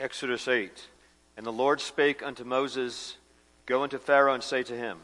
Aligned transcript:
Exodus 0.00 0.46
8 0.46 0.70
And 1.36 1.44
the 1.44 1.52
Lord 1.52 1.80
spake 1.80 2.22
unto 2.22 2.44
Moses, 2.44 3.16
Go 3.66 3.82
unto 3.82 3.98
Pharaoh 3.98 4.34
and 4.34 4.42
say 4.42 4.62
to 4.62 4.76
him, 4.76 4.98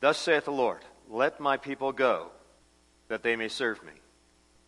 Thus 0.00 0.18
saith 0.18 0.44
the 0.44 0.50
Lord, 0.50 0.80
Let 1.08 1.38
my 1.38 1.56
people 1.56 1.92
go, 1.92 2.30
that 3.08 3.22
they 3.22 3.36
may 3.36 3.48
serve 3.48 3.82
me. 3.84 3.92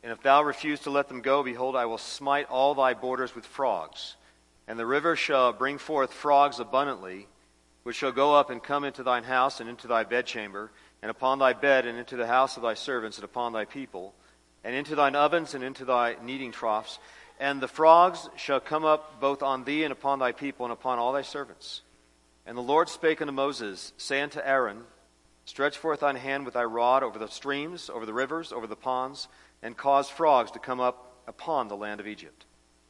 And 0.03 0.13
if 0.13 0.23
thou 0.23 0.45
refuse 0.45 0.81
to 0.81 0.91
let 0.91 1.09
them 1.09 1.23
go, 1.23 1.43
behold, 1.43 1.75
I 1.75 1.87
will 1.87 1.99
smite 1.99 2.49
all 2.49 2.75
thy 2.75 2.95
borders 2.95 3.35
with 3.35 3.45
frogs. 3.45 4.15
And 4.69 4.79
the 4.79 4.87
river 4.87 5.17
shall 5.17 5.53
bring 5.53 5.79
forth 5.79 6.13
frogs 6.13 6.61
abundantly, 6.61 7.27
which 7.83 7.97
shall 7.97 8.13
go 8.13 8.37
up 8.37 8.51
and 8.51 8.63
come 8.63 8.85
into 8.85 9.03
thine 9.03 9.25
house 9.25 9.59
and 9.59 9.69
into 9.69 9.89
thy 9.89 10.05
bedchamber, 10.05 10.71
and 11.03 11.11
upon 11.11 11.41
thy 11.41 11.53
bed, 11.53 11.85
and 11.85 11.99
into 11.99 12.17
the 12.17 12.27
house 12.27 12.57
of 12.57 12.63
thy 12.63 12.75
servants, 12.75 13.19
and 13.19 13.25
upon 13.25 13.53
thy 13.53 13.65
people, 13.65 14.15
and 14.63 14.75
into 14.75 14.95
thine 14.95 15.17
ovens, 15.17 15.55
and 15.55 15.65
into 15.65 15.85
thy 15.85 16.15
kneading 16.23 16.53
troughs. 16.53 17.01
And 17.39 17.61
the 17.61 17.69
frogs 17.69 18.29
shall 18.37 18.61
come 18.61 18.85
up 18.85 19.21
both 19.21 19.43
on 19.43 19.65
thee 19.65 19.85
and 19.85 19.93
upon 19.93 20.19
thy 20.19 20.33
people, 20.33 20.67
and 20.67 20.73
upon 20.73 20.99
all 20.99 21.13
thy 21.13 21.23
servants. 21.23 21.83
And 22.45 22.57
the 22.57 22.63
Lord 22.63 22.89
spake 22.89 23.21
unto 23.21 23.33
Moses, 23.33 23.93
saying 23.97 24.31
to 24.31 24.47
Aaron, 24.47 24.85
Stretch 25.45 25.79
forth 25.79 26.01
thine 26.01 26.17
hand 26.17 26.45
with 26.45 26.55
thy 26.55 26.65
rod 26.65 27.03
over 27.03 27.19
the 27.19 27.29
streams, 27.29 27.89
over 27.89 28.05
the 28.05 28.13
rivers, 28.13 28.53
over 28.53 28.67
the 28.67 28.77
ponds, 28.77 29.29
and 29.63 29.77
cause 29.77 30.11
frogs 30.11 30.51
to 30.51 30.59
come 30.59 30.81
up 30.81 31.23
upon 31.27 31.69
the 31.69 31.77
land 31.77 32.01
of 32.01 32.07
Egypt. 32.07 32.45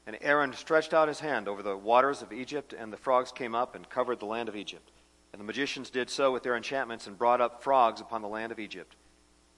And 0.07 0.17
Aaron 0.23 0.53
stretched 0.55 0.95
out 0.95 1.09
his 1.09 1.21
hand 1.21 1.47
over 1.47 1.63
the 1.63 1.77
waters 1.77 2.23
of 2.23 2.33
Egypt, 2.33 2.73
and 2.73 2.93
the 2.93 2.97
frogs 2.97 3.31
came 3.31 3.55
up 3.55 3.75
and 3.75 3.89
covered 3.89 4.21
the 4.21 4.27
land 4.27 4.49
of 4.49 4.57
Egypt. 4.57 4.91
And 5.33 5.41
the 5.41 5.45
magicians 5.45 5.91
did 5.91 6.09
so 6.09 6.33
with 6.33 6.43
their 6.43 6.57
enchantments 6.57 7.07
and 7.07 7.19
brought 7.19 7.41
up 7.41 7.63
frogs 7.63 8.01
upon 8.01 8.23
the 8.23 8.29
land 8.29 8.51
of 8.51 8.59
Egypt. 8.59 8.97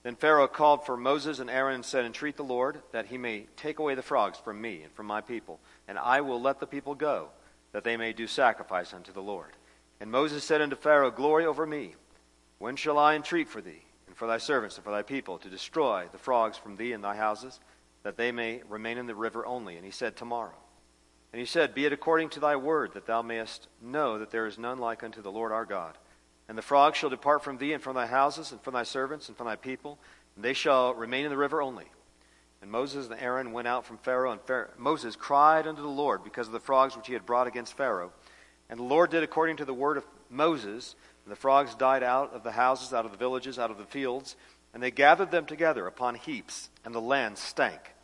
Then 0.02 0.16
Pharaoh 0.16 0.48
called 0.48 0.86
for 0.86 0.96
Moses 0.96 1.40
and 1.40 1.50
Aaron 1.50 1.76
and 1.76 1.84
said, 1.84 2.04
Entreat 2.04 2.36
the 2.36 2.42
Lord 2.42 2.80
that 2.92 3.06
he 3.06 3.18
may 3.18 3.46
take 3.56 3.78
away 3.78 3.94
the 3.94 4.02
frogs 4.02 4.38
from 4.38 4.60
me 4.60 4.82
and 4.82 4.92
from 4.92 5.06
my 5.06 5.20
people, 5.20 5.60
and 5.86 5.98
I 5.98 6.22
will 6.22 6.40
let 6.40 6.58
the 6.58 6.66
people 6.66 6.94
go, 6.94 7.28
that 7.72 7.84
they 7.84 7.96
may 7.96 8.12
do 8.12 8.26
sacrifice 8.26 8.94
unto 8.94 9.12
the 9.12 9.20
Lord. 9.20 9.50
And 10.00 10.10
Moses 10.10 10.42
said 10.42 10.62
unto 10.62 10.76
Pharaoh, 10.76 11.10
Glory 11.10 11.44
over 11.44 11.66
me. 11.66 11.94
When 12.58 12.76
shall 12.76 12.98
I 12.98 13.14
entreat 13.14 13.48
for 13.48 13.60
thee, 13.60 13.82
and 14.06 14.16
for 14.16 14.26
thy 14.26 14.38
servants, 14.38 14.76
and 14.76 14.84
for 14.84 14.90
thy 14.90 15.02
people, 15.02 15.38
to 15.38 15.48
destroy 15.48 16.06
the 16.12 16.18
frogs 16.18 16.56
from 16.56 16.76
thee 16.76 16.92
and 16.92 17.04
thy 17.04 17.16
houses, 17.16 17.60
that 18.02 18.16
they 18.16 18.32
may 18.32 18.62
remain 18.68 18.96
in 18.96 19.06
the 19.06 19.14
river 19.14 19.44
only? 19.44 19.76
And 19.76 19.84
he 19.84 19.90
said, 19.90 20.16
Tomorrow. 20.16 20.56
And 21.32 21.40
he 21.40 21.46
said, 21.46 21.74
Be 21.74 21.84
it 21.84 21.92
according 21.92 22.30
to 22.30 22.40
thy 22.40 22.56
word, 22.56 22.94
that 22.94 23.06
thou 23.06 23.22
mayest 23.22 23.68
know 23.80 24.18
that 24.18 24.30
there 24.30 24.46
is 24.46 24.58
none 24.58 24.78
like 24.78 25.02
unto 25.02 25.22
the 25.22 25.30
Lord 25.30 25.52
our 25.52 25.66
God. 25.66 25.96
And 26.50 26.58
the 26.58 26.62
frogs 26.62 26.98
shall 26.98 27.10
depart 27.10 27.44
from 27.44 27.58
thee, 27.58 27.74
and 27.74 27.80
from 27.80 27.94
thy 27.94 28.08
houses, 28.08 28.50
and 28.50 28.60
from 28.60 28.74
thy 28.74 28.82
servants, 28.82 29.28
and 29.28 29.38
from 29.38 29.46
thy 29.46 29.54
people, 29.54 30.00
and 30.34 30.44
they 30.44 30.52
shall 30.52 30.92
remain 30.94 31.24
in 31.24 31.30
the 31.30 31.36
river 31.36 31.62
only. 31.62 31.84
And 32.60 32.72
Moses 32.72 33.08
and 33.08 33.20
Aaron 33.20 33.52
went 33.52 33.68
out 33.68 33.86
from 33.86 33.98
Pharaoh, 33.98 34.32
and 34.32 34.40
Pharaoh, 34.40 34.70
Moses 34.76 35.14
cried 35.14 35.68
unto 35.68 35.80
the 35.80 35.86
Lord 35.86 36.24
because 36.24 36.48
of 36.48 36.52
the 36.52 36.58
frogs 36.58 36.96
which 36.96 37.06
he 37.06 37.12
had 37.12 37.24
brought 37.24 37.46
against 37.46 37.76
Pharaoh. 37.76 38.10
And 38.68 38.80
the 38.80 38.84
Lord 38.84 39.10
did 39.10 39.22
according 39.22 39.58
to 39.58 39.64
the 39.64 39.72
word 39.72 39.96
of 39.96 40.04
Moses, 40.28 40.96
and 41.24 41.30
the 41.30 41.36
frogs 41.36 41.76
died 41.76 42.02
out 42.02 42.34
of 42.34 42.42
the 42.42 42.50
houses, 42.50 42.92
out 42.92 43.04
of 43.04 43.12
the 43.12 43.16
villages, 43.16 43.56
out 43.56 43.70
of 43.70 43.78
the 43.78 43.84
fields, 43.84 44.34
and 44.74 44.82
they 44.82 44.90
gathered 44.90 45.30
them 45.30 45.46
together 45.46 45.86
upon 45.86 46.16
heaps, 46.16 46.68
and 46.84 46.92
the 46.92 47.00
land 47.00 47.38
stank. 47.38 47.94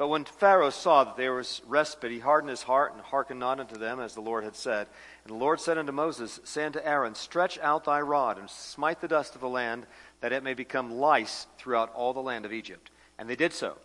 But 0.00 0.08
when 0.08 0.24
Pharaoh 0.24 0.70
saw 0.70 1.04
that 1.04 1.18
there 1.18 1.34
was 1.34 1.60
respite, 1.66 2.10
he 2.10 2.20
hardened 2.20 2.48
his 2.48 2.62
heart 2.62 2.94
and 2.94 3.02
hearkened 3.02 3.38
not 3.38 3.60
unto 3.60 3.76
them, 3.76 4.00
as 4.00 4.14
the 4.14 4.22
Lord 4.22 4.44
had 4.44 4.56
said. 4.56 4.86
And 5.24 5.34
the 5.34 5.38
Lord 5.38 5.60
said 5.60 5.76
unto 5.76 5.92
Moses, 5.92 6.40
Say 6.42 6.64
unto 6.64 6.80
Aaron, 6.82 7.14
Stretch 7.14 7.58
out 7.58 7.84
thy 7.84 8.00
rod, 8.00 8.38
and 8.38 8.48
smite 8.48 9.02
the 9.02 9.08
dust 9.08 9.34
of 9.34 9.42
the 9.42 9.48
land, 9.50 9.84
that 10.22 10.32
it 10.32 10.42
may 10.42 10.54
become 10.54 10.90
lice 10.90 11.46
throughout 11.58 11.92
all 11.92 12.14
the 12.14 12.22
land 12.22 12.46
of 12.46 12.52
Egypt. 12.54 12.90
And 13.18 13.28
they 13.28 13.36
did 13.36 13.52
so. 13.52 13.76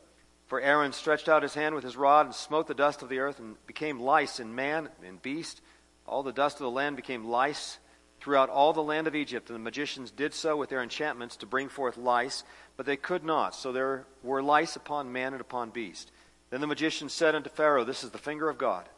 For 0.48 0.62
Aaron 0.62 0.94
stretched 0.94 1.28
out 1.28 1.44
his 1.44 1.56
hand 1.56 1.76
with 1.76 1.84
his 1.84 1.98
rod, 1.98 2.28
and 2.28 2.34
smote 2.34 2.68
the 2.68 2.74
dust 2.74 3.02
of 3.02 3.10
the 3.10 3.20
earth, 3.20 3.40
and 3.40 3.58
became 3.68 4.00
lice 4.00 4.40
in 4.40 4.56
man 4.56 4.88
and 5.06 5.22
beast. 5.22 5.60
All 6.08 6.24
the 6.24 6.32
dust 6.32 6.56
of 6.56 6.64
the 6.64 6.72
land 6.72 6.96
became 6.96 7.26
lice 7.26 7.78
throughout 8.26 8.50
all 8.50 8.74
the 8.74 8.82
land 8.82 9.06
of 9.06 9.14
Egypt. 9.14 9.52
And 9.52 9.56
the 9.56 9.64
magicians 9.64 10.10
did 10.10 10.34
so 10.34 10.58
with 10.58 10.70
their 10.70 10.82
enchantments 10.82 11.36
to 11.38 11.46
bring 11.46 11.70
forth 11.70 11.96
lice 11.96 12.44
but 12.76 12.88
they 12.88 12.98
could 12.98 13.24
not. 13.24 13.54
So 13.56 13.72
there 13.72 14.08
were 14.24 14.42
lice 14.42 14.76
upon 14.76 15.12
man 15.12 15.34
and 15.34 15.42
upon 15.42 15.70
beast. 15.70 16.12
Then 16.50 16.60
the 16.60 16.68
magician 16.68 17.08
said 17.08 17.36
unto 17.36 17.52
Pharaoh, 17.52 17.84
This 17.84 18.04
is 18.04 18.10
the 18.10 18.18
finger 18.18 18.50
of 18.50 18.58
God. 18.58 18.90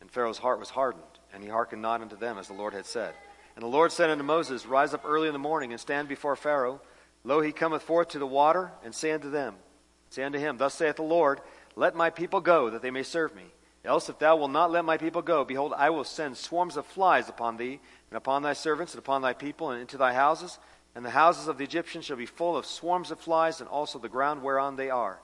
And 0.00 0.10
Pharaoh's 0.10 0.38
heart 0.38 0.58
was 0.58 0.70
hardened, 0.70 1.04
and 1.32 1.42
he 1.42 1.48
hearkened 1.48 1.82
not 1.82 2.00
unto 2.00 2.16
them, 2.16 2.36
as 2.36 2.48
the 2.48 2.54
Lord 2.54 2.74
had 2.74 2.84
said. 2.84 3.14
And 3.54 3.62
the 3.62 3.68
Lord 3.68 3.92
said 3.92 4.10
unto 4.10 4.24
Moses, 4.24 4.66
Rise 4.66 4.92
up 4.92 5.04
early 5.04 5.28
in 5.28 5.32
the 5.32 5.38
morning, 5.38 5.70
and 5.70 5.80
stand 5.80 6.08
before 6.08 6.34
Pharaoh. 6.34 6.80
Lo, 7.22 7.40
he 7.40 7.52
cometh 7.52 7.82
forth 7.82 8.08
to 8.08 8.18
the 8.18 8.26
water, 8.26 8.72
and 8.84 8.92
say 8.92 9.12
unto 9.12 9.30
them, 9.30 9.54
Say 10.10 10.24
unto 10.24 10.38
him, 10.38 10.56
Thus 10.56 10.74
saith 10.74 10.96
the 10.96 11.02
Lord, 11.02 11.40
Let 11.76 11.94
my 11.94 12.10
people 12.10 12.40
go, 12.40 12.70
that 12.70 12.82
they 12.82 12.90
may 12.90 13.04
serve 13.04 13.34
me. 13.34 13.44
Else, 13.84 14.10
if 14.10 14.18
thou 14.18 14.36
wilt 14.36 14.50
not 14.50 14.70
let 14.70 14.84
my 14.84 14.98
people 14.98 15.22
go, 15.22 15.44
behold, 15.44 15.72
I 15.74 15.88
will 15.88 16.04
send 16.04 16.36
swarms 16.36 16.76
of 16.76 16.84
flies 16.84 17.30
upon 17.30 17.56
thee, 17.56 17.80
and 18.10 18.16
upon 18.16 18.42
thy 18.42 18.52
servants, 18.52 18.92
and 18.92 18.98
upon 18.98 19.22
thy 19.22 19.32
people, 19.32 19.70
and 19.70 19.80
into 19.80 19.96
thy 19.96 20.12
houses, 20.12 20.58
and 20.94 21.04
the 21.04 21.10
houses 21.10 21.48
of 21.48 21.58
the 21.58 21.64
Egyptians 21.64 22.04
shall 22.04 22.16
be 22.16 22.26
full 22.26 22.56
of 22.56 22.66
swarms 22.66 23.10
of 23.10 23.20
flies, 23.20 23.60
and 23.60 23.68
also 23.68 23.98
the 23.98 24.08
ground 24.08 24.42
whereon 24.42 24.76
they 24.76 24.90
are. 24.90 25.20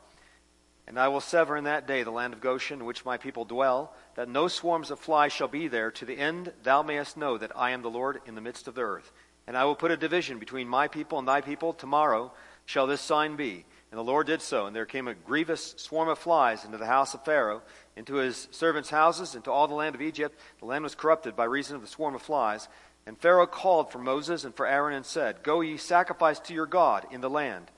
And 0.87 1.01
I 1.01 1.09
will 1.09 1.21
sever 1.21 1.57
in 1.57 1.65
that 1.65 1.89
day 1.89 2.05
the 2.05 2.13
land 2.13 2.33
of 2.33 2.41
Goshen, 2.41 2.79
in 2.79 2.87
which 2.87 3.05
my 3.05 3.17
people 3.17 3.45
dwell, 3.45 3.93
that 4.15 4.29
no 4.29 4.47
swarms 4.47 4.93
of 4.93 5.01
flies 5.01 5.33
shall 5.33 5.49
be 5.49 5.67
there, 5.67 5.91
to 5.91 6.05
the 6.05 6.17
end 6.17 6.53
thou 6.63 6.83
mayest 6.83 7.17
know 7.17 7.37
that 7.39 7.51
I 7.57 7.73
am 7.73 7.83
the 7.83 7.91
Lord 7.91 8.21
in 8.25 8.37
the 8.37 8.41
midst 8.41 8.69
of 8.69 8.77
the 8.77 8.83
earth. 8.83 9.11
And 9.49 9.57
I 9.57 9.65
will 9.65 9.75
put 9.75 9.91
a 9.91 9.97
division 9.97 10.39
between 10.39 10.69
my 10.69 10.87
people 10.87 11.19
and 11.19 11.27
thy 11.27 11.41
people. 11.41 11.73
Tomorrow 11.73 12.33
shall 12.65 12.87
this 12.87 13.01
sign 13.01 13.37
be. 13.37 13.65
And 13.91 13.99
the 13.99 14.05
Lord 14.05 14.27
did 14.27 14.43
so. 14.43 14.67
And 14.67 14.75
there 14.75 14.87
came 14.87 15.07
a 15.09 15.15
grievous 15.15 15.75
swarm 15.77 16.09
of 16.09 16.19
flies 16.19 16.65
into 16.65 16.79
the 16.79 16.87
house 16.87 17.15
of 17.15 17.25
Pharaoh, 17.25 17.63
into 17.97 18.17
his 18.17 18.49
servants' 18.51 18.91
houses, 18.91 19.35
into 19.35 19.51
all 19.51 19.67
the 19.67 19.75
land 19.75 19.95
of 19.95 20.03
Egypt. 20.03 20.39
The 20.61 20.67
land 20.67 20.85
was 20.85 20.95
corrupted 20.95 21.35
by 21.35 21.45
reason 21.45 21.77
of 21.77 21.83
the 21.83 21.89
swarm 21.89 22.15
of 22.15 22.23
flies. 22.23 22.69
And 23.07 23.19
Pharaoh 23.19 23.47
called 23.47 23.91
for 23.91 23.99
Moses 23.99 24.45
and 24.45 24.55
for 24.55 24.67
Aaron 24.67 24.95
and 24.95 25.07
said, 25.07 25.43
Go 25.43 25.61
ye 25.61 25.77
sacrifice 25.77 26.39
to 26.41 26.55
your 26.55 26.67
God 26.67 27.07
in 27.11 27.21
the 27.21 27.31
land. 27.31 27.71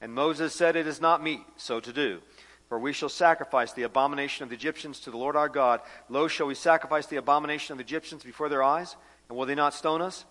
And 0.00 0.12
Moses 0.12 0.54
said, 0.54 0.76
It 0.76 0.86
is 0.86 1.00
not 1.00 1.22
meet 1.22 1.40
so 1.56 1.80
to 1.80 1.92
do. 1.92 2.20
For 2.68 2.78
we 2.78 2.92
shall 2.92 3.08
sacrifice 3.08 3.72
the 3.72 3.82
abomination 3.82 4.42
of 4.42 4.48
the 4.48 4.56
Egyptians 4.56 5.00
to 5.00 5.10
the 5.10 5.16
Lord 5.16 5.36
our 5.36 5.48
God. 5.48 5.80
Lo, 6.08 6.26
shall 6.26 6.46
we 6.46 6.54
sacrifice 6.54 7.06
the 7.06 7.16
abomination 7.16 7.72
of 7.72 7.78
the 7.78 7.84
Egyptians 7.84 8.24
before 8.24 8.48
their 8.48 8.62
eyes? 8.62 8.96
And 9.28 9.38
will 9.38 9.46
they 9.46 9.54
not 9.54 9.74
stone 9.74 10.02
us? 10.02 10.24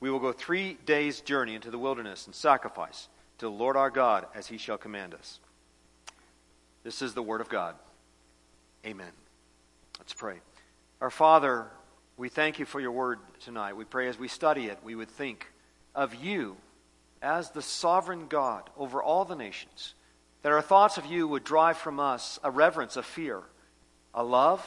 We 0.00 0.10
will 0.10 0.20
go 0.20 0.32
three 0.32 0.78
days' 0.86 1.20
journey 1.20 1.54
into 1.54 1.70
the 1.70 1.78
wilderness 1.78 2.26
and 2.26 2.34
sacrifice 2.34 3.08
to 3.38 3.46
the 3.46 3.50
Lord 3.50 3.76
our 3.76 3.90
God 3.90 4.26
as 4.34 4.46
he 4.46 4.58
shall 4.58 4.78
command 4.78 5.12
us. 5.12 5.40
This 6.84 7.02
is 7.02 7.14
the 7.14 7.22
word 7.22 7.40
of 7.40 7.48
God. 7.48 7.74
Amen. 8.88 9.12
Let's 9.98 10.14
pray. 10.14 10.36
Our 11.02 11.10
Father, 11.10 11.66
we 12.16 12.30
thank 12.30 12.58
you 12.58 12.64
for 12.64 12.80
your 12.80 12.92
word 12.92 13.18
tonight. 13.38 13.76
We 13.76 13.84
pray 13.84 14.08
as 14.08 14.18
we 14.18 14.28
study 14.28 14.68
it, 14.68 14.78
we 14.82 14.94
would 14.94 15.10
think 15.10 15.46
of 15.94 16.14
you 16.14 16.56
as 17.20 17.50
the 17.50 17.60
sovereign 17.60 18.28
God 18.28 18.70
over 18.78 19.02
all 19.02 19.26
the 19.26 19.34
nations, 19.34 19.92
that 20.40 20.52
our 20.52 20.62
thoughts 20.62 20.96
of 20.96 21.04
you 21.04 21.28
would 21.28 21.44
drive 21.44 21.76
from 21.76 22.00
us 22.00 22.38
a 22.42 22.50
reverence, 22.50 22.96
a 22.96 23.02
fear, 23.02 23.42
a 24.14 24.24
love, 24.24 24.66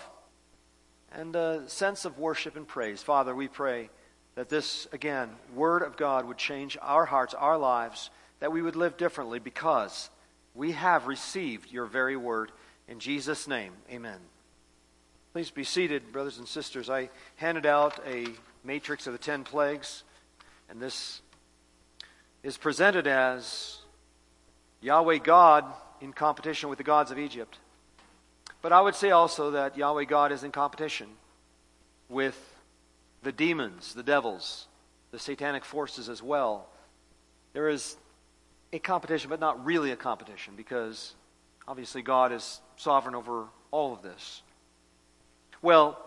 and 1.12 1.36
a 1.36 1.68
sense 1.68 2.06
of 2.06 2.20
worship 2.20 2.56
and 2.56 2.68
praise. 2.68 3.02
Father, 3.02 3.34
we 3.34 3.48
pray 3.48 3.90
that 4.36 4.50
this, 4.50 4.88
again, 4.92 5.32
word 5.56 5.82
of 5.82 5.98
God 5.98 6.28
would 6.28 6.38
change 6.38 6.78
our 6.80 7.06
hearts, 7.06 7.34
our 7.34 7.58
lives, 7.58 8.12
that 8.40 8.52
we 8.52 8.62
would 8.62 8.76
live 8.76 8.98
differently 8.98 9.40
because 9.40 10.12
we 10.54 10.74
have 10.74 11.08
received 11.08 11.72
your 11.72 11.88
very 11.88 12.16
word. 12.16 12.52
In 12.92 13.00
Jesus' 13.00 13.48
name, 13.48 13.72
amen. 13.90 14.20
Please 15.32 15.50
be 15.50 15.64
seated, 15.64 16.12
brothers 16.12 16.40
and 16.40 16.46
sisters. 16.48 16.90
I 16.90 17.10
handed 17.38 17.66
out 17.66 17.98
a 18.06 18.28
matrix 18.66 19.08
of 19.08 19.14
the 19.14 19.18
ten 19.18 19.46
plagues, 19.46 20.04
and 20.70 20.82
this 20.82 21.22
is 22.44 22.58
presented 22.58 23.08
as 23.08 23.78
Yahweh 24.82 25.20
God 25.20 25.64
in 26.02 26.12
competition 26.12 26.68
with 26.68 26.80
the 26.80 26.84
gods 26.84 27.12
of 27.12 27.18
Egypt. 27.18 27.60
But 28.62 28.74
I 28.74 28.82
would 28.82 28.96
say 28.96 29.12
also 29.12 29.52
that 29.52 29.78
Yahweh 29.78 30.04
God 30.04 30.34
is 30.34 30.44
in 30.44 30.52
competition 30.52 31.08
with 32.10 32.38
the 33.24 33.32
demons, 33.32 33.94
the 33.94 34.04
devils, 34.04 34.68
the 35.12 35.20
satanic 35.20 35.64
forces 35.64 36.10
as 36.10 36.22
well. 36.22 36.68
There 37.54 37.70
is 37.70 37.96
a 38.74 38.80
competition, 38.80 39.30
but 39.30 39.40
not 39.40 39.64
really 39.66 39.92
a 39.92 39.96
competition, 39.96 40.56
because 40.58 41.14
obviously 41.72 42.02
God 42.02 42.34
is 42.34 42.60
sovereign 42.76 43.16
over 43.16 43.46
all 43.72 43.94
of 43.94 44.02
this. 44.02 44.42
Well, 45.62 45.98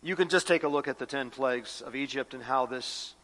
you 0.00 0.14
can 0.14 0.28
just 0.28 0.46
take 0.46 0.62
a 0.62 0.68
look 0.68 0.86
at 0.86 1.00
the 1.00 1.06
10 1.06 1.30
plagues 1.30 1.80
of 1.80 1.96
Egypt 1.96 2.34
and 2.34 2.42
how 2.42 2.66
this 2.66 3.16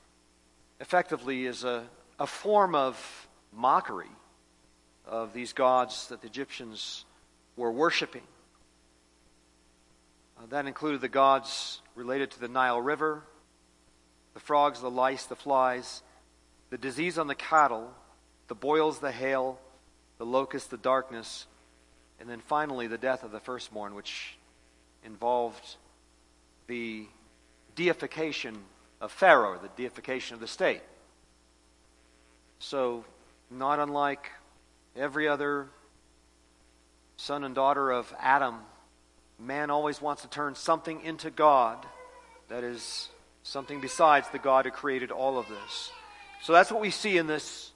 effectively 0.81 1.47
is 1.47 1.63
a, 1.63 1.85
a 2.19 2.27
form 2.27 2.75
of 2.75 3.29
mockery 3.53 4.11
of 5.07 5.33
these 5.33 5.53
gods 5.53 6.09
that 6.09 6.21
the 6.21 6.27
Egyptians 6.27 7.05
were 7.57 7.71
worshiping. 7.71 8.27
Uh, 10.37 10.47
that 10.51 10.67
included 10.67 11.01
the 11.01 11.09
gods 11.09 11.81
related 11.95 12.33
to 12.33 12.41
the 12.41 12.49
Nile 12.49 12.81
River, 12.81 13.23
the 14.35 14.41
frogs, 14.41 14.81
the 14.81 14.91
lice, 14.91 15.27
the 15.27 15.37
flies, 15.37 16.03
the 16.71 16.79
disease 16.79 17.19
on 17.19 17.29
the 17.29 17.37
cattle, 17.37 17.89
the 18.49 18.57
boils, 18.57 18.99
the 18.99 19.13
hail, 19.13 19.61
the 20.19 20.27
locusts, 20.27 20.69
the 20.69 20.77
darkness, 20.77 21.47
and 22.21 22.29
then 22.29 22.41
finally 22.41 22.87
the 22.87 22.99
death 22.99 23.23
of 23.23 23.31
the 23.31 23.41
firstborn, 23.41 23.95
which 23.95 24.37
involved 25.05 25.77
the 26.67 27.07
deification 27.77 28.57
of 29.01 29.13
Pharaoh, 29.13 29.59
the 29.59 29.71
deification 29.77 30.35
of 30.35 30.41
the 30.41 30.49
state. 30.49 30.83
So, 32.59 33.05
not 33.51 33.79
unlike 33.79 34.31
every 34.97 35.29
other 35.29 35.69
son 37.17 37.45
and 37.45 37.55
daughter 37.55 37.91
of 37.91 38.13
Adam, 38.19 38.57
man 39.39 39.71
always 39.71 40.03
wants 40.03 40.23
to 40.23 40.29
turn 40.29 40.55
something 40.55 41.01
into 41.03 41.31
God 41.31 41.85
that 42.49 42.65
is 42.65 43.09
something 43.43 43.81
besides 43.81 44.29
the 44.31 44.39
God 44.39 44.65
who 44.65 44.71
created 44.71 45.11
all 45.11 45.39
of 45.39 45.49
this. 45.49 45.93
So 46.43 46.53
that's 46.53 46.71
what 46.71 46.81
we 46.81 46.91
see 46.91 47.17
in 47.17 47.27
this 47.27 47.73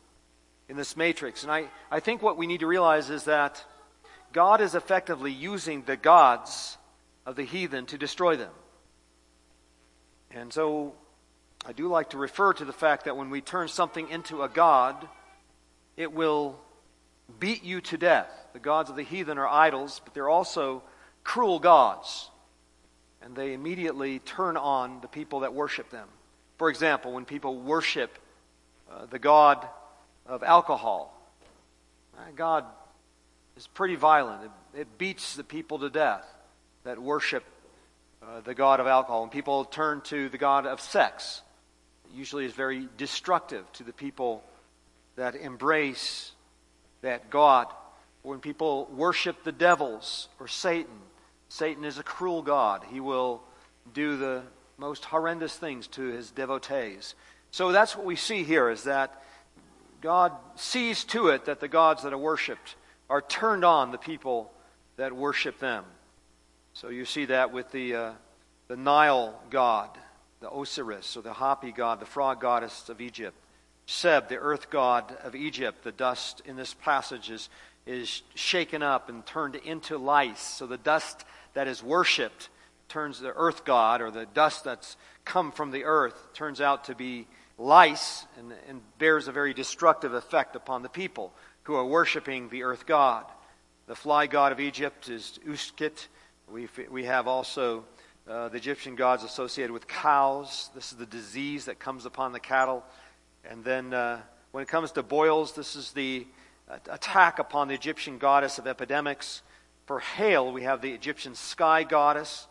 in 0.69 0.77
this 0.77 0.97
matrix. 0.97 1.43
And 1.43 1.53
I, 1.53 1.67
I 1.91 2.01
think 2.01 2.23
what 2.23 2.39
we 2.39 2.47
need 2.47 2.61
to 2.61 2.67
realize 2.67 3.11
is 3.11 3.25
that 3.25 3.63
God 4.33 4.61
is 4.61 4.75
effectively 4.75 5.31
using 5.31 5.83
the 5.83 5.97
gods 5.97 6.79
of 7.27 7.37
the 7.37 7.45
heathen 7.45 7.87
to 7.87 7.99
destroy 7.99 8.37
them. 8.37 8.53
And 10.31 10.53
so 10.53 10.95
I 11.67 11.73
do 11.73 11.89
like 11.89 12.11
to 12.11 12.19
refer 12.19 12.53
to 12.55 12.65
the 12.65 12.73
fact 12.73 13.05
that 13.05 13.17
when 13.17 13.31
we 13.31 13.41
turn 13.41 13.69
something 13.69 14.09
into 14.09 14.43
a 14.43 14.49
god, 14.49 15.07
it 15.97 16.13
will 16.13 16.59
beat 17.39 17.63
you 17.63 17.81
to 17.83 17.99
death. 17.99 18.31
The 18.53 18.59
gods 18.59 18.91
of 18.91 18.97
the 18.97 19.03
heathen 19.03 19.39
are 19.39 19.49
idols, 19.49 20.01
but 20.05 20.15
they're 20.15 20.29
also 20.29 20.83
cruel 21.25 21.59
gods. 21.59 22.31
And 23.23 23.37
they 23.37 23.53
immediately 23.53 24.19
turn 24.19 24.57
on 24.57 25.01
the 25.01 25.09
people 25.09 25.41
that 25.41 25.55
worship 25.55 25.91
them. 25.91 26.09
For 26.59 26.71
example, 26.71 27.13
when 27.13 27.25
people 27.25 27.57
worship 27.57 28.19
uh, 28.91 29.07
the 29.07 29.19
god 29.19 29.67
of 30.27 30.43
alcohol, 30.43 31.19
God 32.37 32.65
is 33.57 33.67
pretty 33.67 33.97
violent. 33.97 34.45
It, 34.75 34.81
it, 34.81 34.99
beats 34.99 35.37
the 35.37 35.45
people 35.45 35.79
to 35.81 35.91
death 35.91 36.25
that 36.85 36.99
worship 36.99 37.45
uh, 38.23 38.41
the 38.41 38.55
god 38.55 38.81
of 38.81 38.87
alcohol. 38.87 39.23
And 39.23 39.33
people 39.33 39.65
turn 39.65 40.01
to 40.03 40.29
the 40.29 40.39
god 40.39 40.67
of 40.67 40.81
sex, 40.81 41.43
it 42.07 42.17
usually 42.17 42.45
is 42.45 42.53
very 42.53 42.89
destructive 42.97 43.71
to 43.75 43.85
the 43.85 43.93
people 43.93 44.43
that 45.17 45.35
embrace 45.35 46.33
that 47.03 47.31
God. 47.31 47.67
When 48.23 48.39
people 48.39 48.89
worship 48.95 49.43
the 49.43 49.53
devils 49.53 50.29
or 50.39 50.47
Satan, 50.47 50.95
Satan 51.49 51.85
is 51.85 51.99
a 51.99 52.05
cruel 52.05 52.43
God. 52.43 52.85
He 52.91 53.01
will 53.01 53.43
do 53.93 54.17
the 54.17 54.43
most 54.79 55.05
horrendous 55.05 55.57
things 55.57 55.87
to 55.89 56.03
his 56.03 56.31
devotees. 56.31 57.15
So 57.51 57.73
that's 57.73 57.97
what 57.97 58.07
we 58.07 58.17
see 58.17 58.45
here 58.45 58.71
is 58.71 58.85
that 58.85 59.23
God 60.01 60.33
sees 60.57 61.05
to 61.05 61.29
it 61.29 61.45
that 61.45 61.61
the 61.61 61.69
gods 61.69 62.03
that 62.03 62.13
are 62.13 62.19
worshiped 62.19 62.77
are 63.13 63.21
turned 63.21 63.63
on 63.63 63.91
the 63.91 63.99
people 63.99 64.51
that 64.97 65.15
worship 65.15 65.59
them. 65.59 65.85
So 66.73 66.89
you 66.89 67.05
see 67.05 67.27
that 67.27 67.53
with 67.53 67.71
the, 67.71 67.95
uh, 67.95 68.13
the 68.69 68.77
Nile 68.77 69.39
god, 69.51 69.91
the 70.41 70.51
Osiris, 70.51 71.15
or 71.19 71.21
the 71.21 71.35
Hapi 71.35 71.77
god, 71.77 72.01
the 72.01 72.07
frog 72.07 72.41
goddess 72.41 72.89
of 72.89 73.03
Egypt. 73.03 73.37
Seb, 73.85 74.31
the 74.31 74.39
earth 74.39 74.71
god 74.71 75.15
of 75.25 75.35
Egypt, 75.35 75.85
the 75.85 75.93
dust 75.93 76.41
in 76.47 76.57
this 76.57 76.73
passage 76.73 77.29
is, 77.29 77.51
is 77.85 78.23
shaken 78.35 78.83
up 78.83 79.11
and 79.11 79.27
turned 79.27 79.57
into 79.57 79.99
lice. 79.99 80.41
So 80.41 80.67
the 80.67 80.79
dust 80.79 81.27
that 81.53 81.69
is 81.69 81.83
worshipped 81.83 82.49
turns 82.89 83.21
the 83.21 83.35
earth 83.35 83.67
god, 83.67 84.01
or 84.01 84.11
the 84.11 84.25
dust 84.25 84.65
that's 84.65 84.97
come 85.27 85.53
from 85.53 85.71
the 85.71 85.85
earth, 85.85 86.33
turns 86.33 86.63
out 86.63 86.85
to 86.85 86.95
be 86.95 87.27
lice 87.59 88.25
and, 88.39 88.55
and 88.71 88.81
bears 88.99 89.29
a 89.29 89.33
very 89.33 89.53
destructive 89.53 90.15
effect 90.15 90.57
upon 90.57 90.83
the 90.83 90.89
people 90.89 91.35
who 91.65 91.75
are 91.75 91.85
worshiping 91.85 92.49
the 92.49 92.65
earth 92.65 92.87
god. 92.87 93.25
The 93.87 93.95
fly 93.95 94.27
god 94.27 94.53
of 94.53 94.61
Egypt 94.61 95.09
is 95.09 95.39
Uskit. 95.47 96.09
We, 96.51 96.69
we 96.91 97.05
have 97.05 97.29
also 97.29 97.85
uh, 98.29 98.49
the 98.49 98.57
Egyptian 98.57 98.95
gods 98.95 99.25
associated 99.25 99.73
with 99.73 99.87
cows. 99.89 100.71
This 100.75 100.93
is 100.93 100.99
the 100.99 101.07
disease 101.07 101.67
that 101.67 101.79
comes 101.79 102.07
upon 102.07 102.33
the 102.33 102.41
cattle. 102.41 102.85
And 103.49 103.65
then 103.65 103.93
uh, 103.93 104.21
when 104.53 104.63
it 104.63 104.69
comes 104.69 104.93
to 104.93 105.03
boils, 105.03 105.53
this 105.53 105.77
is 105.77 105.93
the 105.93 106.27
uh, 106.71 106.77
attack 106.91 107.39
upon 107.39 107.69
the 107.69 107.75
Egyptian 107.75 108.19
goddess 108.19 108.59
of 108.59 108.67
epidemics. 108.67 109.43
For 109.87 110.01
hail, 110.01 110.53
we 110.53 110.63
have 110.63 110.81
the 110.81 110.93
Egyptian 110.93 111.35
sky 111.35 111.83
goddess, 111.83 112.47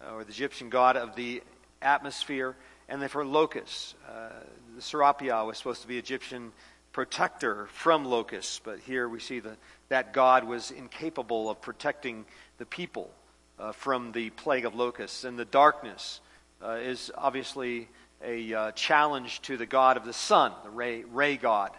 uh, 0.00 0.14
or 0.14 0.24
the 0.24 0.30
Egyptian 0.30 0.68
god 0.68 0.96
of 0.96 1.16
the 1.16 1.42
atmosphere. 1.80 2.56
And 2.88 3.00
then 3.00 3.08
for 3.08 3.24
locusts, 3.24 3.94
uh, 4.08 4.28
the 4.74 4.82
Serapia 4.82 5.44
was 5.46 5.58
supposed 5.58 5.82
to 5.82 5.88
be 5.88 5.98
Egyptian 5.98 6.52
protector 6.98 7.68
from 7.74 8.04
locusts, 8.04 8.60
but 8.64 8.80
here 8.80 9.08
we 9.08 9.20
see 9.20 9.38
the, 9.38 9.56
that 9.88 10.12
God 10.12 10.42
was 10.42 10.72
incapable 10.72 11.48
of 11.48 11.60
protecting 11.60 12.24
the 12.56 12.66
people 12.66 13.08
uh, 13.56 13.70
from 13.70 14.10
the 14.10 14.30
plague 14.30 14.64
of 14.64 14.74
locusts. 14.74 15.22
And 15.22 15.38
the 15.38 15.44
darkness 15.44 16.20
uh, 16.60 16.70
is 16.70 17.12
obviously 17.16 17.88
a 18.20 18.52
uh, 18.52 18.72
challenge 18.72 19.42
to 19.42 19.56
the 19.56 19.64
God 19.64 19.96
of 19.96 20.04
the 20.04 20.12
sun, 20.12 20.50
the 20.64 20.70
Re, 20.70 21.04
Re 21.04 21.36
God. 21.36 21.70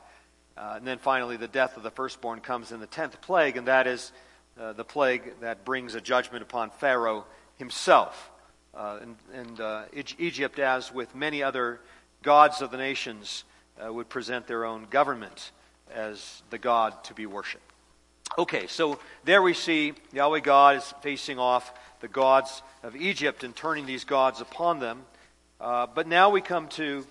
Uh, 0.56 0.76
and 0.78 0.88
then 0.88 1.00
finally, 1.00 1.36
the 1.36 1.50
death 1.50 1.76
of 1.76 1.84
the 1.84 1.92
firstborn 1.92 2.40
comes 2.40 2.72
in 2.72 2.80
the 2.80 2.88
tenth 2.88 3.20
plague, 3.20 3.58
and 3.58 3.68
that 3.68 3.88
is 3.88 4.14
uh, 4.58 4.72
the 4.72 4.86
plague 4.86 5.34
that 5.42 5.66
brings 5.66 5.96
a 5.96 6.02
judgment 6.02 6.44
upon 6.44 6.70
Pharaoh 6.70 7.26
himself. 7.58 8.32
Uh, 8.74 9.00
and, 9.02 9.18
and 9.34 9.86
Egypt, 10.18 10.60
as 10.60 10.94
with 10.94 11.14
many 11.14 11.44
other 11.44 11.82
gods 12.24 12.62
of 12.62 12.72
the 12.72 12.78
nations, 12.78 13.44
uh, 13.84 13.92
would 13.92 14.10
present 14.10 14.48
their 14.48 14.66
own 14.66 14.88
government 14.90 15.52
as 15.94 16.42
the 16.50 16.58
God 16.58 17.04
to 17.06 17.14
be 17.14 17.26
worshipped. 17.26 17.64
Okay, 18.38 18.68
so 18.68 19.00
there 19.24 19.42
we 19.42 19.54
see 19.54 19.94
Yahweh 20.14 20.40
God 20.40 20.78
is 20.78 20.94
facing 21.02 21.40
off 21.40 21.74
the 22.00 22.08
gods 22.08 22.62
of 22.84 22.96
Egypt 22.96 23.44
and 23.44 23.56
turning 23.56 23.86
these 23.86 24.04
gods 24.04 24.40
upon 24.40 24.80
them. 24.80 25.02
Uh, 25.60 25.88
but 25.94 26.08
now 26.08 26.30
we 26.30 26.40
come 26.40 26.68
to 26.70 27.06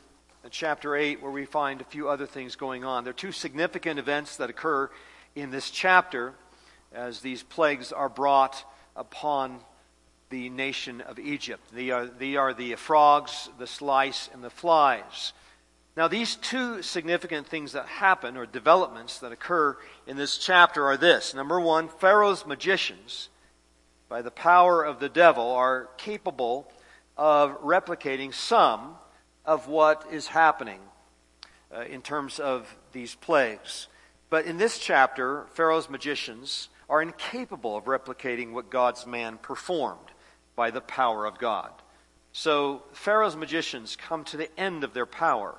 chapter 0.51 0.97
8 0.97 1.21
where 1.21 1.31
we 1.31 1.45
find 1.45 1.81
a 1.81 1.85
few 1.85 2.09
other 2.09 2.25
things 2.25 2.57
going 2.57 2.85
on. 2.85 3.05
There 3.05 3.11
are 3.11 3.15
two 3.15 3.33
significant 3.33 3.99
events 3.99 4.37
that 4.37 4.49
occur 4.49 4.89
in 5.35 5.51
this 5.51 5.71
chapter 5.71 6.33
as 6.93 7.21
these 7.21 7.43
plagues 7.43 7.93
are 7.93 8.09
brought 8.09 8.65
upon 8.97 9.59
the 10.31 10.49
nation 10.49 11.01
of 11.03 11.19
Egypt. 11.19 11.63
They 11.73 11.91
are, 11.91 12.07
they 12.07 12.37
are 12.37 12.55
the 12.55 12.75
frogs, 12.77 13.51
the 13.59 13.67
slice, 13.67 14.29
and 14.33 14.43
the 14.43 14.51
flies. 14.51 15.33
Now, 15.99 16.07
these 16.07 16.37
two 16.37 16.81
significant 16.81 17.49
things 17.49 17.73
that 17.73 17.87
happen, 17.87 18.37
or 18.37 18.47
developments 18.47 19.19
that 19.19 19.33
occur 19.33 19.77
in 20.07 20.17
this 20.17 20.39
chapter, 20.39 20.87
are 20.87 20.97
this. 20.97 21.35
Number 21.35 21.59
one, 21.59 21.89
Pharaoh's 21.89 22.47
magicians, 22.47 23.31
by 24.09 24.23
the 24.23 24.31
power 24.31 24.85
of 24.85 25.01
the 25.01 25.09
devil, 25.09 25.51
are 25.51 25.89
capable 25.99 26.73
of 27.17 27.61
replicating 27.63 28.33
some 28.33 28.95
of 29.45 29.67
what 29.67 30.07
is 30.13 30.29
happening 30.29 30.79
uh, 31.77 31.81
in 31.81 32.01
terms 32.01 32.39
of 32.39 32.77
these 32.93 33.17
plagues. 33.17 33.89
But 34.31 34.45
in 34.45 34.57
this 34.57 34.79
chapter, 34.79 35.47
Pharaoh's 35.55 35.91
magicians 35.91 36.69
are 36.89 37.03
incapable 37.03 37.77
of 37.77 37.87
replicating 37.87 38.53
what 38.53 38.71
God's 38.71 39.05
man 39.05 39.37
performed 39.37 40.13
by 40.55 40.71
the 40.71 40.81
power 40.81 41.27
of 41.27 41.41
God. 41.41 41.73
So 42.31 42.85
Pharaoh's 42.93 43.35
magicians 43.35 43.97
come 43.97 44.23
to 44.27 44.37
the 44.37 44.57
end 44.57 44.85
of 44.85 44.95
their 44.95 45.05
power. 45.05 45.59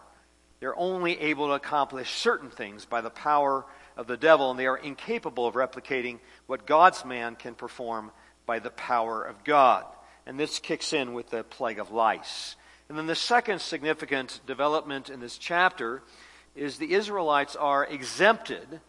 They're 0.60 0.78
only 0.78 1.20
able 1.20 1.48
to 1.48 1.54
accomplish 1.54 2.12
certain 2.12 2.50
things 2.50 2.86
by 2.86 3.02
the 3.02 3.10
power 3.10 3.66
of 3.96 4.08
the 4.08 4.18
devil, 4.18 4.52
and 4.52 4.60
they 4.60 4.68
are 4.68 4.78
incapable 4.78 5.48
of 5.48 5.56
replicating 5.56 6.20
what 6.48 6.66
God's 6.66 7.06
man 7.06 7.36
can 7.36 7.56
perform 7.56 8.12
by 8.46 8.60
the 8.60 8.70
power 8.70 9.24
of 9.24 9.44
God. 9.44 9.86
And 10.26 10.40
this 10.40 10.60
kicks 10.60 10.94
in 10.94 11.14
with 11.14 11.30
the 11.30 11.44
plague 11.44 11.80
of 11.80 11.92
lice. 11.92 12.56
And 12.90 12.98
then 12.98 13.08
the 13.08 13.16
second 13.16 13.62
significant 13.62 14.42
development 14.46 15.10
in 15.10 15.20
this 15.20 15.38
chapter 15.38 16.02
is 16.56 16.78
the 16.78 16.94
Israelites 16.94 17.56
are 17.56 17.86
exempted 17.86 18.82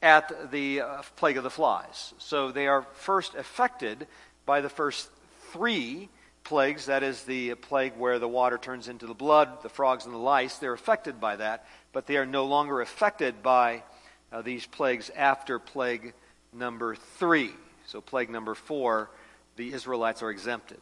at 0.00 0.50
the 0.50 0.82
uh, 0.82 1.02
plague 1.16 1.36
of 1.36 1.44
the 1.44 1.50
flies. 1.50 2.14
So 2.18 2.52
they 2.52 2.66
are 2.66 2.86
first 2.94 3.34
affected 3.34 4.06
by 4.46 4.60
the 4.60 4.68
first 4.68 5.10
three 5.52 6.08
plagues 6.44 6.86
that 6.86 7.02
is, 7.02 7.22
the 7.24 7.54
plague 7.54 7.94
where 7.96 8.18
the 8.18 8.28
water 8.28 8.58
turns 8.58 8.88
into 8.88 9.06
the 9.06 9.14
blood, 9.14 9.62
the 9.62 9.68
frogs, 9.68 10.04
and 10.04 10.14
the 10.14 10.18
lice. 10.18 10.58
They're 10.58 10.74
affected 10.74 11.20
by 11.20 11.36
that, 11.36 11.66
but 11.92 12.06
they 12.06 12.16
are 12.16 12.26
no 12.26 12.44
longer 12.44 12.80
affected 12.80 13.42
by 13.42 13.82
uh, 14.30 14.42
these 14.42 14.66
plagues 14.66 15.10
after 15.16 15.58
plague 15.58 16.12
number 16.52 16.94
three. 16.94 17.50
So, 17.86 18.00
plague 18.00 18.30
number 18.30 18.54
four 18.54 19.10
the 19.56 19.72
Israelites 19.72 20.22
are 20.22 20.30
exempted. 20.30 20.80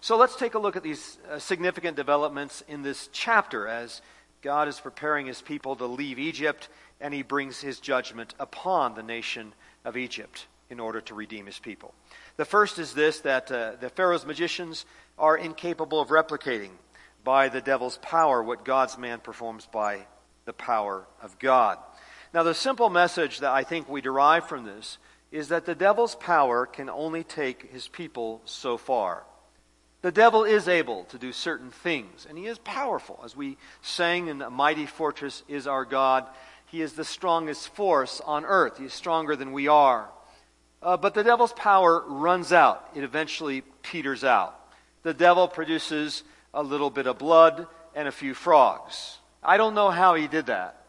So 0.00 0.16
let's 0.16 0.36
take 0.36 0.54
a 0.54 0.58
look 0.58 0.76
at 0.76 0.82
these 0.82 1.18
uh, 1.30 1.38
significant 1.38 1.96
developments 1.96 2.62
in 2.68 2.82
this 2.82 3.08
chapter 3.12 3.66
as 3.66 4.02
God 4.42 4.68
is 4.68 4.80
preparing 4.80 5.26
his 5.26 5.40
people 5.40 5.76
to 5.76 5.86
leave 5.86 6.18
Egypt 6.18 6.68
and 7.00 7.14
he 7.14 7.22
brings 7.22 7.60
his 7.60 7.80
judgment 7.80 8.34
upon 8.38 8.94
the 8.94 9.02
nation 9.02 9.54
of 9.84 9.96
Egypt 9.96 10.46
in 10.70 10.80
order 10.80 11.00
to 11.02 11.14
redeem 11.14 11.46
his 11.46 11.58
people. 11.58 11.92
The 12.36 12.44
first 12.44 12.78
is 12.78 12.94
this 12.94 13.20
that 13.20 13.50
uh, 13.50 13.72
the 13.80 13.90
Pharaoh's 13.90 14.24
magicians 14.24 14.86
are 15.18 15.36
incapable 15.36 16.00
of 16.00 16.08
replicating 16.08 16.70
by 17.24 17.48
the 17.48 17.60
devil's 17.60 17.98
power 17.98 18.42
what 18.42 18.64
God's 18.64 18.96
man 18.96 19.20
performs 19.20 19.66
by 19.66 20.06
the 20.46 20.52
power 20.52 21.06
of 21.20 21.38
God. 21.38 21.78
Now, 22.32 22.44
the 22.44 22.54
simple 22.54 22.88
message 22.88 23.40
that 23.40 23.50
I 23.50 23.64
think 23.64 23.88
we 23.88 24.00
derive 24.00 24.48
from 24.48 24.64
this 24.64 24.98
is 25.32 25.48
that 25.48 25.66
the 25.66 25.74
devil's 25.74 26.14
power 26.14 26.66
can 26.66 26.88
only 26.88 27.24
take 27.24 27.70
his 27.72 27.88
people 27.88 28.40
so 28.44 28.76
far. 28.78 29.24
The 30.02 30.12
devil 30.12 30.44
is 30.44 30.66
able 30.66 31.04
to 31.04 31.18
do 31.18 31.32
certain 31.32 31.70
things, 31.70 32.26
and 32.28 32.38
he 32.38 32.46
is 32.46 32.58
powerful. 32.58 33.20
As 33.22 33.36
we 33.36 33.58
sang 33.82 34.28
in 34.28 34.40
A 34.40 34.48
Mighty 34.48 34.86
Fortress 34.86 35.42
is 35.46 35.66
Our 35.66 35.84
God, 35.84 36.26
he 36.66 36.80
is 36.80 36.94
the 36.94 37.04
strongest 37.04 37.68
force 37.74 38.20
on 38.24 38.44
earth. 38.44 38.78
He 38.78 38.86
is 38.86 38.94
stronger 38.94 39.36
than 39.36 39.52
we 39.52 39.68
are. 39.68 40.08
Uh, 40.82 40.96
but 40.96 41.14
the 41.14 41.22
devil's 41.22 41.52
power 41.52 42.02
runs 42.06 42.52
out, 42.52 42.88
it 42.94 43.04
eventually 43.04 43.62
peters 43.82 44.24
out. 44.24 44.58
The 45.02 45.14
devil 45.14 45.46
produces 45.46 46.22
a 46.54 46.62
little 46.62 46.90
bit 46.90 47.06
of 47.06 47.18
blood 47.18 47.66
and 47.94 48.08
a 48.08 48.12
few 48.12 48.34
frogs. 48.34 49.18
I 49.42 49.56
don't 49.56 49.74
know 49.74 49.90
how 49.90 50.14
he 50.14 50.26
did 50.26 50.46
that, 50.46 50.82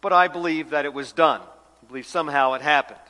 but 0.00 0.12
I 0.12 0.28
believe 0.28 0.70
that 0.70 0.84
it 0.84 0.92
was 0.92 1.12
done. 1.12 1.40
I 1.40 1.86
believe 1.86 2.06
somehow 2.06 2.54
it 2.54 2.62
happened. 2.62 3.00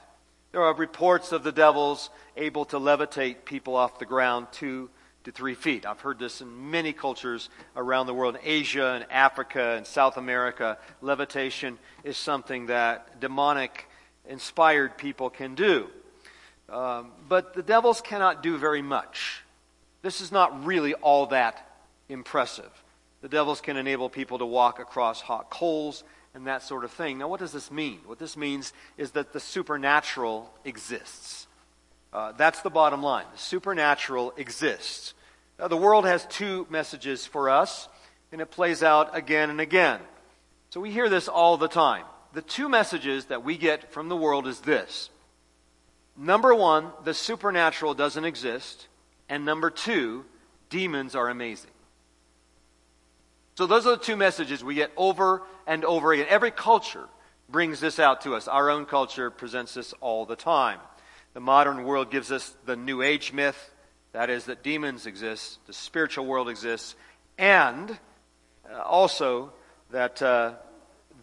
There 0.53 0.63
are 0.63 0.75
reports 0.75 1.33
of 1.33 1.43
the 1.43 1.53
devils 1.53 2.09
able 2.37 2.65
to 2.67 2.79
levitate 2.79 3.45
people 3.45 3.77
off 3.77 3.99
the 3.99 4.07
ground 4.07 4.47
two 4.53 4.91
to 5.25 5.33
three 5.33 5.55
feet. 5.55 5.85
I've 5.85 6.01
heard 6.01 6.19
this 6.19 6.41
in 6.41 6.71
many 6.71 6.93
cultures 6.93 7.51
around 7.77 8.07
the 8.07 8.15
world. 8.15 8.37
In 8.37 8.41
Asia 8.45 8.95
and 8.95 9.07
Africa 9.11 9.75
and 9.77 9.87
South 9.87 10.17
America, 10.17 10.79
levitation 11.03 11.79
is 12.05 12.17
something 12.17 12.67
that 12.67 13.21
demonic 13.21 13.89
inspired 14.29 14.97
people 14.97 15.31
can 15.31 15.55
do. 15.55 15.89
Um, 16.69 17.13
but 17.29 17.55
the 17.55 17.63
devils 17.63 18.01
cannot 18.01 18.43
do 18.43 18.59
very 18.59 18.83
much. 18.83 19.43
This 20.03 20.21
is 20.21 20.31
not 20.31 20.65
really 20.65 20.95
all 20.95 21.27
that 21.27 21.67
impressive. 22.09 22.71
The 23.21 23.29
devils 23.29 23.61
can 23.61 23.77
enable 23.77 24.09
people 24.09 24.39
to 24.39 24.47
walk 24.47 24.79
across 24.79 25.21
hot 25.21 25.51
coals 25.51 26.05
and 26.35 26.47
that 26.47 26.63
sort 26.63 26.85
of 26.85 26.91
thing. 26.91 27.19
Now, 27.19 27.29
what 27.29 27.41
does 27.41 27.53
this 27.53 27.71
mean? 27.71 28.01
What 28.07 28.19
this 28.19 28.37
means 28.37 28.73
is 28.97 29.13
that 29.13 29.33
the 29.33 29.41
supernatural 29.41 30.53
exists. 30.65 31.47
Uh, 32.13 32.33
that's 32.33 32.63
the 32.63 32.71
bottom 32.71 33.03
line. 33.03 33.25
The 33.33 33.39
supernatural 33.39 34.35
exists. 34.37 35.15
Now, 35.59 35.69
the 35.69 35.77
world 35.77 36.05
has 36.07 36.27
two 36.27 36.67
messages 36.71 37.27
for 37.27 37.51
us, 37.51 37.89
and 38.31 38.41
it 38.41 38.51
plays 38.51 38.83
out 38.83 39.17
again 39.17 39.51
and 39.51 39.61
again. 39.61 40.01
So 40.71 40.81
we 40.81 40.91
hear 40.91 41.09
this 41.09 41.29
all 41.29 41.57
the 41.57 41.69
time. 41.69 42.05
The 42.35 42.43
two 42.43 42.69
messages 42.69 43.27
that 43.27 43.43
we 43.43 43.57
get 43.57 43.93
from 43.93 44.09
the 44.09 44.17
world 44.17 44.47
is 44.47 44.61
this. 44.61 45.11
Number 46.19 46.55
one, 46.55 46.91
the 47.05 47.15
supernatural 47.15 47.95
doesn't 47.95 48.25
exist. 48.25 48.89
And 49.29 49.45
number 49.45 49.71
two, 49.71 50.25
demons 50.69 51.15
are 51.15 51.29
amazing. 51.29 51.71
So 53.57 53.67
those 53.67 53.87
are 53.87 53.97
the 53.97 54.03
two 54.03 54.17
messages 54.17 54.63
we 54.63 54.75
get 54.75 54.93
over 54.97 55.43
and 55.67 55.85
over 55.85 56.13
again. 56.13 56.27
Every 56.29 56.51
culture 56.51 57.07
brings 57.49 57.81
this 57.81 57.99
out 57.99 58.23
to 58.23 58.35
us. 58.35 58.49
Our 58.49 58.69
own 58.71 58.85
culture 58.85 59.31
presents 59.31 59.75
this 59.75 59.95
all 60.01 60.27
the 60.27 60.37
time. 60.37 60.81
The 61.35 61.41
modern 61.41 61.85
world 61.85 62.11
gives 62.11 62.33
us 62.33 62.55
the 62.67 62.77
New 62.77 63.03
Age 63.03 63.33
myth 63.33 63.71
that 64.13 64.31
is, 64.31 64.47
that 64.47 64.63
demons 64.63 65.07
exist, 65.07 65.59
the 65.67 65.73
spiritual 65.73 66.27
world 66.27 66.49
exists, 66.49 66.95
and 67.37 67.99
uh, 68.69 68.81
also 68.81 69.53
that 69.91 70.21
uh, 70.23 70.55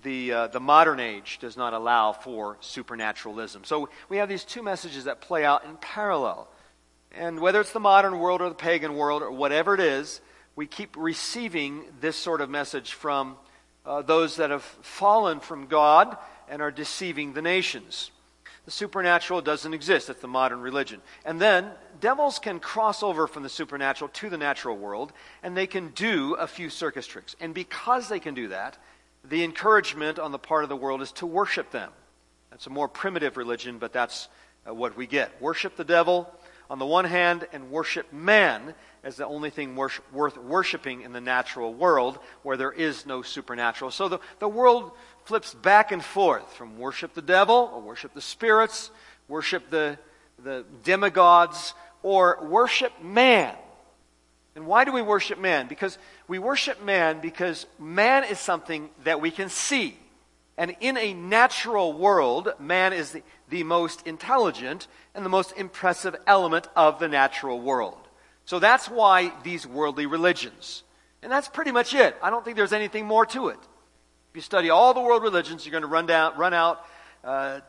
the, 0.06 0.32
uh, 0.32 0.48
the 0.48 0.60
modern 0.60 1.00
age 1.00 1.40
does 1.42 1.58
not 1.58 1.74
allow 1.74 2.14
for 2.14 2.58
supernaturalism. 2.62 3.64
So 3.66 3.90
we 4.08 4.18
have 4.18 4.30
these 4.30 4.46
two 4.46 4.62
messages 4.62 5.06
that 5.06 5.20
play 5.20 5.44
out 5.44 5.66
in 5.66 5.76
parallel. 5.78 6.48
And 7.12 7.40
whether 7.40 7.60
it's 7.60 7.74
the 7.74 7.80
modern 7.80 8.20
world 8.20 8.42
or 8.42 8.50
the 8.50 8.56
pagan 8.56 8.96
world 8.96 9.24
or 9.24 9.32
whatever 9.32 9.74
it 9.74 9.80
is, 9.80 10.22
we 10.56 10.68
keep 10.68 10.96
receiving 10.96 11.84
this 12.00 12.16
sort 12.16 12.40
of 12.40 12.52
message 12.52 12.94
from 12.94 13.36
uh, 13.84 14.04
those 14.04 14.36
that 14.36 14.52
have 14.52 14.62
fallen 14.62 15.40
from 15.40 15.66
God 15.66 16.16
and 16.48 16.62
are 16.62 16.72
deceiving 16.72 17.34
the 17.34 17.42
nations. 17.42 18.12
The 18.66 18.72
supernatural 18.72 19.42
doesn't 19.42 19.74
exist. 19.74 20.08
That's 20.08 20.22
the 20.22 20.28
modern 20.28 20.62
religion. 20.62 21.02
And 21.26 21.42
then 21.42 21.72
devils 22.00 22.38
can 22.38 22.60
cross 22.60 23.02
over 23.02 23.26
from 23.26 23.42
the 23.42 23.50
supernatural 23.50 24.10
to 24.14 24.30
the 24.30 24.38
natural 24.38 24.78
world, 24.78 25.14
and 25.42 25.58
they 25.58 25.68
can 25.68 25.90
do 25.90 26.36
a 26.36 26.48
few 26.48 26.70
circus 26.70 27.08
tricks. 27.08 27.36
And 27.40 27.56
because 27.56 28.08
they 28.08 28.20
can 28.20 28.36
do 28.36 28.50
that, 28.50 28.78
the 29.30 29.44
encouragement 29.44 30.20
on 30.20 30.32
the 30.32 30.40
part 30.40 30.64
of 30.64 30.70
the 30.70 30.76
world 30.76 31.02
is 31.02 31.12
to 31.14 31.26
worship 31.26 31.72
them. 31.72 31.92
That's 32.52 32.68
a 32.68 32.70
more 32.70 32.88
primitive 32.88 33.38
religion, 33.38 33.80
but 33.80 33.94
that's 33.94 34.30
uh, 34.68 34.74
what 34.74 34.96
we 34.96 35.08
get. 35.08 35.42
Worship 35.42 35.76
the 35.76 35.84
devil 35.84 36.30
on 36.70 36.80
the 36.80 36.86
one 36.86 37.06
hand, 37.06 37.48
and 37.54 37.70
worship 37.70 38.12
man 38.12 38.74
as 39.04 39.18
the 39.18 39.26
only 39.28 39.52
thing 39.52 39.76
worth 39.76 40.02
worshiping 40.38 41.02
in 41.02 41.14
the 41.14 41.22
natural 41.22 41.74
world 41.74 42.18
where 42.42 42.58
there 42.58 42.72
is 42.72 43.06
no 43.06 43.22
supernatural. 43.22 43.92
So 43.92 44.10
the, 44.10 44.20
the 44.40 44.48
world 44.48 44.92
flips 45.26 45.54
back 45.54 45.92
and 45.92 46.04
forth 46.04 46.54
from 46.54 46.80
worship 46.80 47.14
the 47.14 47.22
devil 47.22 47.70
or 47.72 47.82
worship 47.82 48.16
the 48.16 48.22
spirits, 48.22 48.90
worship 49.28 49.70
the, 49.70 50.00
the 50.44 50.66
demigods, 50.84 51.76
or 52.02 52.40
worship 52.44 52.92
man. 53.04 53.54
And 54.56 54.66
why 54.66 54.86
do 54.86 54.92
we 54.92 55.02
worship 55.02 55.38
man? 55.38 55.68
Because 55.68 55.98
we 56.28 56.40
worship 56.40 56.84
man 56.84 57.20
because 57.22 57.66
man 57.80 58.24
is 58.24 58.40
something 58.40 58.90
that 59.04 59.22
we 59.22 59.32
can 59.32 59.50
see. 59.50 59.98
And 60.58 60.76
in 60.80 60.98
a 60.98 61.14
natural 61.14 61.94
world, 61.94 62.54
man 62.60 62.94
is 62.94 63.12
the, 63.12 63.24
the 63.50 63.64
most 63.64 64.08
intelligent 64.08 64.88
and 65.14 65.26
the 65.26 65.30
most 65.30 65.54
impressive 65.58 66.16
element 66.26 66.68
of 66.76 67.00
the 67.00 67.08
natural 67.08 67.60
world. 67.60 67.98
So 68.46 68.60
that's 68.60 68.90
why 68.90 69.34
these 69.44 69.68
worldly 69.68 70.06
religions. 70.06 70.84
And 71.22 71.32
that's 71.32 71.48
pretty 71.48 71.72
much 71.72 71.94
it. 71.94 72.16
I 72.22 72.30
don't 72.30 72.46
think 72.46 72.58
there's 72.58 72.74
anything 72.74 73.06
more 73.06 73.26
to 73.28 73.50
it. 73.50 73.60
If 74.32 74.36
you 74.36 74.42
study 74.42 74.70
all 74.70 74.94
the 74.94 75.02
world 75.02 75.24
religions, 75.24 75.66
you're 75.66 75.72
going 75.72 75.82
to 75.82 75.88
run, 75.88 76.06
down, 76.06 76.38
run 76.38 76.54
out 76.54 76.86
uh, 77.24 77.60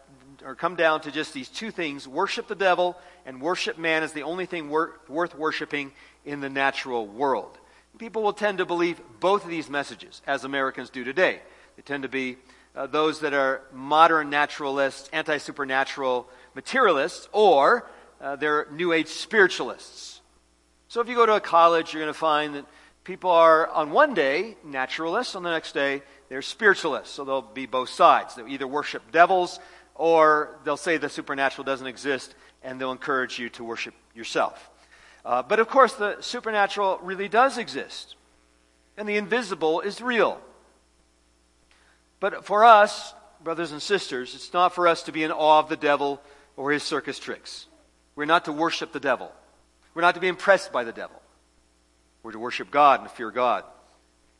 or 0.44 0.54
come 0.54 0.76
down 0.76 1.00
to 1.02 1.10
just 1.10 1.32
these 1.32 1.48
two 1.48 1.70
things 1.70 2.06
worship 2.06 2.46
the 2.46 2.54
devil 2.54 2.96
and 3.24 3.40
worship 3.40 3.78
man 3.78 4.02
is 4.02 4.12
the 4.12 4.22
only 4.22 4.46
thing 4.46 4.68
wor- 4.68 5.00
worth 5.08 5.34
worshiping 5.34 5.92
in 6.24 6.40
the 6.40 6.50
natural 6.50 7.06
world. 7.06 7.58
People 7.98 8.22
will 8.22 8.32
tend 8.32 8.58
to 8.58 8.66
believe 8.66 9.00
both 9.20 9.44
of 9.44 9.50
these 9.50 9.70
messages, 9.70 10.20
as 10.26 10.44
Americans 10.44 10.90
do 10.90 11.02
today. 11.02 11.40
They 11.76 11.82
tend 11.82 12.02
to 12.02 12.08
be 12.08 12.36
uh, 12.74 12.86
those 12.86 13.20
that 13.20 13.32
are 13.32 13.62
modern 13.72 14.28
naturalists, 14.28 15.08
anti 15.12 15.38
supernatural 15.38 16.28
materialists, 16.54 17.28
or 17.32 17.88
uh, 18.20 18.36
they're 18.36 18.66
New 18.70 18.92
Age 18.92 19.08
spiritualists. 19.08 20.20
So 20.88 21.00
if 21.00 21.08
you 21.08 21.14
go 21.14 21.26
to 21.26 21.36
a 21.36 21.40
college, 21.40 21.92
you're 21.92 22.02
going 22.02 22.12
to 22.12 22.18
find 22.18 22.54
that 22.54 22.66
people 23.02 23.30
are, 23.30 23.68
on 23.68 23.90
one 23.90 24.12
day, 24.12 24.56
naturalists, 24.62 25.34
on 25.34 25.42
the 25.42 25.50
next 25.50 25.72
day, 25.72 26.02
they're 26.28 26.42
spiritualists. 26.42 27.14
So 27.14 27.24
they'll 27.24 27.42
be 27.42 27.66
both 27.66 27.88
sides. 27.88 28.34
They'll 28.34 28.48
either 28.48 28.66
worship 28.66 29.10
devils, 29.10 29.58
or 29.94 30.58
they'll 30.64 30.76
say 30.76 30.98
the 30.98 31.08
supernatural 31.08 31.64
doesn't 31.64 31.86
exist, 31.86 32.34
and 32.62 32.78
they'll 32.78 32.92
encourage 32.92 33.38
you 33.38 33.48
to 33.50 33.64
worship 33.64 33.94
yourself. 34.14 34.70
Uh, 35.26 35.42
but 35.42 35.58
of 35.58 35.66
course, 35.66 35.94
the 35.94 36.16
supernatural 36.20 37.00
really 37.02 37.28
does 37.28 37.58
exist, 37.58 38.14
and 38.96 39.08
the 39.08 39.16
invisible 39.16 39.80
is 39.80 40.00
real. 40.00 40.40
But 42.20 42.44
for 42.44 42.64
us, 42.64 43.12
brothers 43.42 43.72
and 43.72 43.82
sisters, 43.82 44.36
it's 44.36 44.52
not 44.52 44.72
for 44.72 44.86
us 44.86 45.02
to 45.02 45.12
be 45.12 45.24
in 45.24 45.32
awe 45.32 45.58
of 45.58 45.68
the 45.68 45.76
devil 45.76 46.22
or 46.56 46.70
his 46.70 46.84
circus 46.84 47.18
tricks. 47.18 47.66
We're 48.14 48.24
not 48.24 48.44
to 48.44 48.52
worship 48.52 48.92
the 48.92 49.00
devil. 49.00 49.32
We're 49.94 50.02
not 50.02 50.14
to 50.14 50.20
be 50.20 50.28
impressed 50.28 50.72
by 50.72 50.84
the 50.84 50.92
devil. 50.92 51.20
We're 52.22 52.32
to 52.32 52.38
worship 52.38 52.70
God 52.70 53.00
and 53.00 53.10
fear 53.10 53.32
God. 53.32 53.64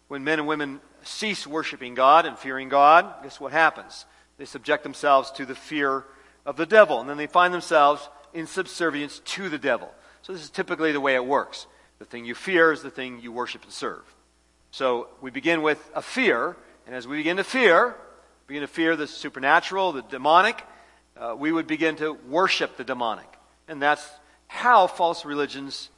When 0.07 0.23
men 0.23 0.39
and 0.39 0.47
women 0.47 0.81
cease 1.03 1.49
worshiping 1.49 1.95
God 1.95 2.27
and 2.27 2.39
fearing 2.39 2.69
God, 2.69 3.13
guess 3.25 3.41
what 3.41 3.51
happens? 3.51 4.07
They 4.39 4.45
subject 4.45 4.85
themselves 4.85 5.33
to 5.33 5.47
the 5.47 5.57
fear 5.57 6.05
of 6.45 6.57
the 6.57 6.67
devil, 6.67 7.01
and 7.01 7.11
then 7.11 7.17
they 7.17 7.27
find 7.27 7.53
themselves 7.53 8.09
in 8.33 8.47
subservience 8.47 9.19
to 9.25 9.49
the 9.49 9.59
devil. 9.59 9.91
So, 10.27 10.33
this 10.33 10.43
is 10.43 10.51
typically 10.51 10.91
the 10.91 11.01
way 11.01 11.15
it 11.15 11.25
works. 11.25 11.69
The 12.01 12.05
thing 12.05 12.25
you 12.25 12.35
fear 12.35 12.73
is 12.73 12.83
the 12.83 12.91
thing 12.91 13.21
you 13.21 13.31
worship 13.31 13.63
and 13.63 13.73
serve. 13.73 14.03
So, 14.73 15.07
we 15.21 15.31
begin 15.31 15.63
with 15.63 15.79
a 15.95 16.03
fear, 16.03 16.57
and 16.85 16.97
as 16.97 17.07
we 17.07 17.17
begin 17.17 17.37
to 17.37 17.45
fear, 17.45 17.95
begin 18.49 18.63
to 18.63 18.67
fear 18.67 18.97
the 18.97 19.07
supernatural, 19.07 19.93
the 19.93 20.03
demonic, 20.03 20.65
uh, 21.17 21.37
we 21.39 21.53
would 21.53 21.69
begin 21.69 21.95
to 21.99 22.15
worship 22.29 22.77
the 22.77 22.83
demonic. 22.83 23.29
And 23.69 23.81
that's 23.81 24.05
how 24.49 24.89
false 24.89 25.25
religions 25.25 25.91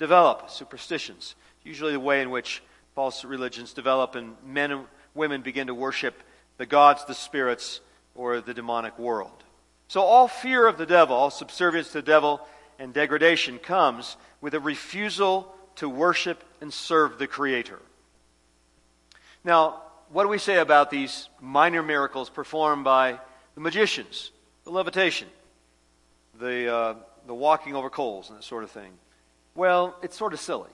develop, 0.00 0.50
superstitions. 0.50 1.36
Usually 1.62 1.92
the 1.92 2.00
way 2.00 2.22
in 2.22 2.30
which 2.30 2.64
false 2.96 3.24
religions 3.24 3.72
develop, 3.72 4.16
and 4.16 4.34
men 4.44 4.72
and 4.72 4.86
women 5.14 5.42
begin 5.42 5.68
to 5.68 5.74
worship 5.74 6.24
the 6.56 6.66
gods, 6.66 7.04
the 7.04 7.14
spirits, 7.14 7.80
or 8.16 8.40
the 8.40 8.52
demonic 8.52 8.98
world. 8.98 9.44
So 9.86 10.00
all 10.00 10.26
fear 10.26 10.66
of 10.66 10.76
the 10.76 10.86
devil, 10.86 11.14
all 11.14 11.30
subservience 11.30 11.92
to 11.92 11.98
the 11.98 12.02
devil, 12.02 12.40
and 12.78 12.92
degradation 12.92 13.58
comes 13.58 14.16
with 14.40 14.54
a 14.54 14.60
refusal 14.60 15.52
to 15.76 15.88
worship 15.88 16.42
and 16.60 16.72
serve 16.72 17.18
the 17.18 17.26
Creator. 17.26 17.78
Now, 19.44 19.82
what 20.10 20.22
do 20.22 20.28
we 20.28 20.38
say 20.38 20.58
about 20.58 20.90
these 20.90 21.28
minor 21.40 21.82
miracles 21.82 22.30
performed 22.30 22.84
by 22.84 23.18
the 23.54 23.60
magicians? 23.60 24.30
The 24.64 24.70
levitation, 24.70 25.28
the, 26.38 26.72
uh, 26.72 26.94
the 27.26 27.34
walking 27.34 27.74
over 27.74 27.90
coals, 27.90 28.28
and 28.28 28.38
that 28.38 28.42
sort 28.44 28.64
of 28.64 28.70
thing. 28.70 28.92
Well, 29.54 29.96
it's 30.02 30.16
sort 30.16 30.32
of 30.32 30.40
silly. 30.40 30.70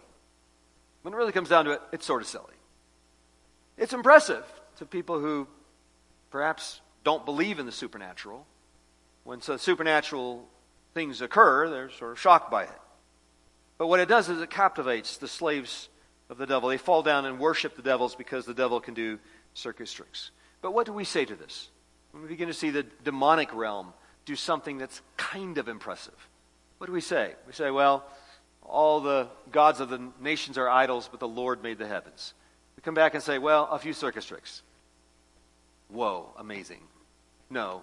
When 1.02 1.14
it 1.14 1.16
really 1.16 1.32
comes 1.32 1.48
down 1.48 1.66
to 1.66 1.72
it, 1.72 1.80
it's 1.92 2.06
sort 2.06 2.22
of 2.22 2.28
silly. 2.28 2.54
It's 3.76 3.92
impressive 3.92 4.44
to 4.78 4.86
people 4.86 5.18
who 5.18 5.46
perhaps 6.30 6.80
don't 7.04 7.24
believe 7.24 7.58
in 7.58 7.66
the 7.66 7.72
supernatural. 7.72 8.46
when 9.24 9.40
the 9.44 9.58
supernatural 9.58 10.46
things 10.94 11.20
occur, 11.20 11.68
they're 11.68 11.90
sort 11.90 12.12
of 12.12 12.20
shocked 12.20 12.50
by 12.50 12.64
it. 12.64 12.80
But 13.78 13.86
what 13.86 14.00
it 14.00 14.08
does 14.08 14.28
is 14.28 14.40
it 14.40 14.50
captivates 14.50 15.16
the 15.16 15.28
slaves 15.28 15.88
of 16.30 16.38
the 16.38 16.46
devil. 16.46 16.68
They 16.68 16.78
fall 16.78 17.02
down 17.02 17.24
and 17.24 17.38
worship 17.38 17.76
the 17.76 17.82
devils 17.82 18.14
because 18.14 18.46
the 18.46 18.54
devil 18.54 18.80
can 18.80 18.94
do 18.94 19.18
circus 19.54 19.92
tricks. 19.92 20.30
But 20.60 20.72
what 20.72 20.86
do 20.86 20.92
we 20.92 21.04
say 21.04 21.24
to 21.24 21.34
this? 21.34 21.68
When 22.12 22.22
we 22.22 22.28
begin 22.28 22.48
to 22.48 22.54
see 22.54 22.70
the 22.70 22.84
demonic 23.04 23.54
realm 23.54 23.92
do 24.24 24.36
something 24.36 24.78
that's 24.78 25.00
kind 25.16 25.58
of 25.58 25.68
impressive, 25.68 26.28
what 26.78 26.86
do 26.86 26.92
we 26.92 27.00
say? 27.00 27.34
We 27.46 27.52
say, 27.52 27.70
well, 27.70 28.04
all 28.62 29.00
the 29.00 29.28
gods 29.50 29.80
of 29.80 29.88
the 29.88 30.10
nations 30.20 30.58
are 30.58 30.68
idols, 30.68 31.08
but 31.10 31.20
the 31.20 31.28
Lord 31.28 31.62
made 31.62 31.78
the 31.78 31.88
heavens. 31.88 32.34
We 32.76 32.82
come 32.82 32.94
back 32.94 33.14
and 33.14 33.22
say, 33.22 33.38
well, 33.38 33.68
a 33.70 33.78
few 33.78 33.92
circus 33.92 34.24
tricks. 34.24 34.62
Whoa, 35.88 36.30
amazing. 36.38 36.80
No. 37.50 37.82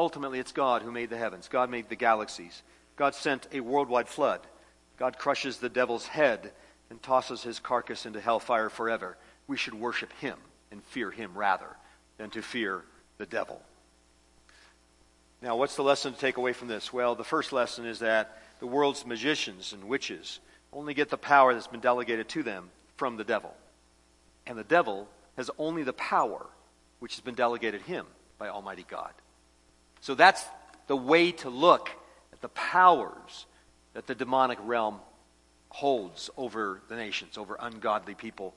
Ultimately, 0.00 0.38
it's 0.38 0.52
God 0.52 0.80
who 0.80 0.90
made 0.90 1.10
the 1.10 1.18
heavens. 1.18 1.48
God 1.48 1.68
made 1.68 1.90
the 1.90 1.94
galaxies. 1.94 2.62
God 2.96 3.14
sent 3.14 3.46
a 3.52 3.60
worldwide 3.60 4.08
flood. 4.08 4.40
God 4.96 5.18
crushes 5.18 5.58
the 5.58 5.68
devil's 5.68 6.06
head 6.06 6.52
and 6.88 7.02
tosses 7.02 7.42
his 7.42 7.58
carcass 7.58 8.06
into 8.06 8.18
hellfire 8.18 8.70
forever. 8.70 9.18
We 9.46 9.58
should 9.58 9.74
worship 9.74 10.10
him 10.14 10.38
and 10.70 10.82
fear 10.84 11.10
him 11.10 11.32
rather 11.34 11.66
than 12.16 12.30
to 12.30 12.40
fear 12.40 12.82
the 13.18 13.26
devil. 13.26 13.60
Now, 15.42 15.56
what's 15.56 15.76
the 15.76 15.82
lesson 15.82 16.14
to 16.14 16.18
take 16.18 16.38
away 16.38 16.54
from 16.54 16.68
this? 16.68 16.90
Well, 16.90 17.14
the 17.14 17.22
first 17.22 17.52
lesson 17.52 17.84
is 17.84 17.98
that 17.98 18.38
the 18.58 18.66
world's 18.66 19.04
magicians 19.04 19.74
and 19.74 19.84
witches 19.84 20.40
only 20.72 20.94
get 20.94 21.10
the 21.10 21.18
power 21.18 21.52
that's 21.52 21.66
been 21.66 21.80
delegated 21.80 22.26
to 22.30 22.42
them 22.42 22.70
from 22.96 23.18
the 23.18 23.24
devil. 23.24 23.54
And 24.46 24.56
the 24.56 24.64
devil 24.64 25.08
has 25.36 25.50
only 25.58 25.82
the 25.82 25.92
power 25.92 26.46
which 27.00 27.16
has 27.16 27.20
been 27.20 27.34
delegated 27.34 27.82
him 27.82 28.06
by 28.38 28.48
Almighty 28.48 28.86
God. 28.88 29.12
So 30.00 30.14
that's 30.14 30.44
the 30.86 30.96
way 30.96 31.32
to 31.32 31.50
look 31.50 31.90
at 32.32 32.40
the 32.40 32.48
powers 32.48 33.46
that 33.94 34.06
the 34.06 34.14
demonic 34.14 34.58
realm 34.62 35.00
holds 35.68 36.30
over 36.36 36.80
the 36.88 36.96
nations, 36.96 37.38
over 37.38 37.56
ungodly 37.60 38.14
people 38.14 38.54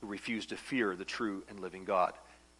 who 0.00 0.06
refuse 0.06 0.46
to 0.46 0.56
fear 0.56 0.94
the 0.94 1.04
true 1.04 1.42
and 1.48 1.60
living 1.60 1.84
God. 1.84 2.12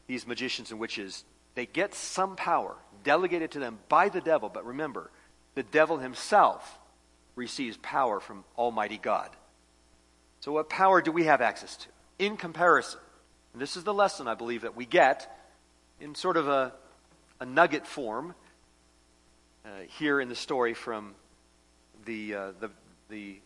These 0.07 0.27
magicians 0.27 0.71
and 0.71 0.81
witches, 0.81 1.25
they 1.55 1.67
get 1.67 1.95
some 1.95 2.37
power 2.37 2.75
delegated 3.05 3.53
to 3.53 3.59
them 3.59 3.79
by 3.89 4.09
the 4.09 4.21
devil, 4.21 4.49
but 4.49 4.67
remember, 4.67 5.11
the 5.55 5.63
devil 5.63 5.99
himself 5.99 6.79
receives 7.35 7.77
power 7.79 8.21
from 8.21 8.45
Almighty 8.57 8.99
God. 8.99 9.31
So, 10.41 10.53
what 10.53 10.69
power 10.69 11.01
do 11.01 11.13
we 11.13 11.25
have 11.25 11.41
access 11.41 11.77
to? 11.77 11.89
In 12.19 12.37
comparison, 12.37 13.01
and 13.53 13.63
this 13.63 13.77
is 13.77 13.85
the 13.85 13.95
lesson 13.95 14.29
I 14.29 14.35
believe 14.35 14.63
that 14.63 14.77
we 14.77 14.87
get 14.87 15.31
in 16.01 16.15
sort 16.15 16.37
of 16.37 16.49
a, 16.49 16.73
a 17.43 17.45
nugget 17.45 17.85
form 17.85 18.37
uh, 19.65 19.69
here 19.99 20.21
in 20.21 20.29
the 20.29 20.35
story 20.37 20.75
from 20.75 21.13
the, 22.05 22.37
uh, 22.37 22.53
the, 22.61 22.71
the, 23.11 23.37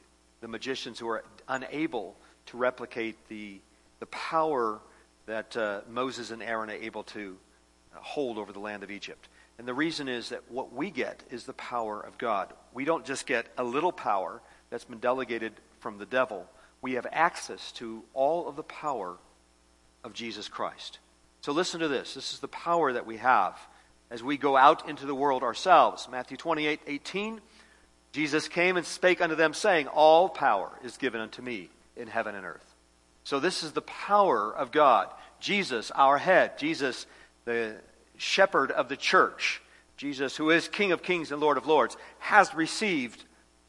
the 0.42 0.48
magicians 0.48 0.98
who 0.98 1.08
are 1.08 1.24
unable 1.48 2.14
to 2.44 2.58
replicate 2.58 3.16
the, 3.30 3.58
the 4.00 4.06
power 4.06 4.80
that 5.24 5.56
uh, 5.56 5.80
Moses 5.88 6.30
and 6.30 6.42
Aaron 6.42 6.68
are 6.68 6.74
able 6.74 7.04
to 7.04 7.38
uh, 7.94 7.98
hold 8.00 8.36
over 8.36 8.52
the 8.52 8.58
land 8.58 8.82
of 8.82 8.90
Egypt. 8.90 9.28
And 9.58 9.66
the 9.66 9.72
reason 9.72 10.08
is 10.08 10.28
that 10.28 10.42
what 10.50 10.74
we 10.74 10.90
get 10.90 11.22
is 11.30 11.44
the 11.44 11.54
power 11.54 11.98
of 11.98 12.18
God. 12.18 12.52
We 12.74 12.84
don't 12.84 13.06
just 13.06 13.26
get 13.26 13.46
a 13.56 13.64
little 13.64 13.92
power 13.92 14.42
that's 14.68 14.84
been 14.84 14.98
delegated 14.98 15.54
from 15.80 15.96
the 15.96 16.04
devil, 16.04 16.46
we 16.82 16.94
have 16.94 17.06
access 17.12 17.72
to 17.72 18.02
all 18.12 18.46
of 18.46 18.56
the 18.56 18.62
power 18.62 19.16
of 20.04 20.12
Jesus 20.12 20.48
Christ. 20.48 20.98
So 21.40 21.52
listen 21.52 21.80
to 21.80 21.88
this. 21.88 22.12
This 22.12 22.34
is 22.34 22.40
the 22.40 22.48
power 22.48 22.92
that 22.92 23.06
we 23.06 23.16
have 23.16 23.58
as 24.10 24.22
we 24.22 24.36
go 24.36 24.56
out 24.56 24.88
into 24.88 25.06
the 25.06 25.14
world 25.14 25.42
ourselves. 25.42 26.08
Matthew 26.10 26.36
28 26.36 26.80
18. 26.86 27.40
Jesus 28.12 28.48
came 28.48 28.76
and 28.78 28.86
spake 28.86 29.20
unto 29.20 29.34
them, 29.34 29.52
saying, 29.52 29.88
All 29.88 30.28
power 30.28 30.70
is 30.82 30.96
given 30.96 31.20
unto 31.20 31.42
me 31.42 31.68
in 31.96 32.08
heaven 32.08 32.34
and 32.34 32.46
earth. 32.46 32.74
So 33.24 33.40
this 33.40 33.62
is 33.62 33.72
the 33.72 33.82
power 33.82 34.54
of 34.54 34.70
God. 34.70 35.08
Jesus, 35.40 35.90
our 35.90 36.16
head, 36.16 36.58
Jesus, 36.58 37.06
the 37.44 37.74
shepherd 38.16 38.70
of 38.70 38.88
the 38.88 38.96
church, 38.96 39.60
Jesus, 39.96 40.36
who 40.36 40.50
is 40.50 40.68
King 40.68 40.92
of 40.92 41.02
kings 41.02 41.32
and 41.32 41.40
Lord 41.40 41.58
of 41.58 41.66
lords, 41.66 41.96
has 42.20 42.54
received 42.54 43.24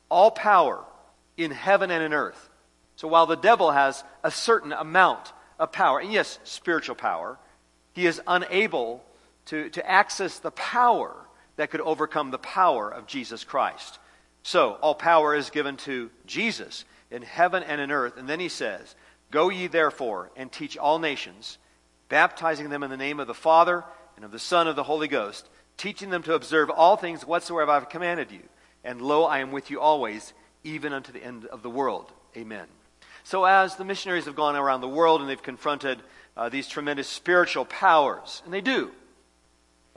all 0.10 0.32
power 0.32 0.84
in 1.36 1.52
heaven 1.52 1.91
and 1.91 2.04
in 2.04 2.13
earth. 2.13 2.50
So 2.95 3.08
while 3.08 3.26
the 3.26 3.36
devil 3.36 3.71
has 3.71 4.04
a 4.23 4.32
certain 4.32 4.71
amount 4.71 5.34
of 5.60 5.71
power, 5.71 6.00
and 6.00 6.12
yes, 6.12 6.39
spiritual 6.43 6.95
power, 6.95 7.38
he 7.93 8.06
is 8.06 8.21
unable 8.28 9.04
to, 9.47 9.69
to 9.71 9.89
access 9.89 10.39
the 10.39 10.51
power 10.51 11.15
that 11.57 11.71
could 11.71 11.81
overcome 11.81 12.31
the 12.31 12.38
power 12.38 12.89
of 12.89 13.07
Jesus 13.07 13.43
Christ. 13.43 13.99
So, 14.43 14.77
all 14.81 14.95
power 14.95 15.36
is 15.36 15.49
given 15.49 15.75
to 15.77 16.10
Jesus 16.25 16.86
in 17.12 17.21
heaven 17.21 17.63
and 17.63 17.81
in 17.81 17.91
earth. 17.91 18.17
And 18.17 18.29
then 18.29 18.39
he 18.39 18.49
says, 18.49 18.95
Go 19.31 19.49
ye 19.49 19.67
therefore 19.67 20.31
and 20.38 20.51
teach 20.51 20.77
all 20.77 20.99
nations, 20.99 21.57
baptizing 22.07 22.69
them 22.69 22.83
in 22.83 22.89
the 22.89 22.97
name 22.97 23.19
of 23.19 23.27
the 23.27 23.33
Father 23.33 23.83
and 24.15 24.23
of 24.23 24.31
the 24.31 24.39
Son 24.39 24.67
of 24.67 24.75
the 24.75 24.83
Holy 24.83 25.07
Ghost, 25.07 25.49
teaching 25.75 26.10
them 26.10 26.23
to 26.23 26.33
observe 26.33 26.69
all 26.69 26.95
things 26.95 27.25
whatsoever 27.25 27.71
I 27.71 27.75
have 27.75 27.89
commanded 27.89 28.31
you. 28.31 28.43
And 28.83 29.01
lo, 29.01 29.25
I 29.25 29.39
am 29.39 29.51
with 29.51 29.69
you 29.69 29.81
always, 29.81 30.33
even 30.63 30.93
unto 30.93 31.12
the 31.12 31.23
end 31.23 31.45
of 31.45 31.62
the 31.62 31.69
world. 31.69 32.12
Amen. 32.38 32.67
So, 33.23 33.43
as 33.43 33.75
the 33.75 33.83
missionaries 33.83 34.25
have 34.25 34.36
gone 34.36 34.55
around 34.55 34.79
the 34.79 34.88
world 34.88 35.19
and 35.19 35.29
they've 35.29 35.41
confronted 35.41 35.99
uh, 36.38 36.47
these 36.47 36.67
tremendous 36.67 37.10
spiritual 37.10 37.65
powers, 37.65 38.41
and 38.45 38.53
they 38.53 38.62
do, 38.62 38.91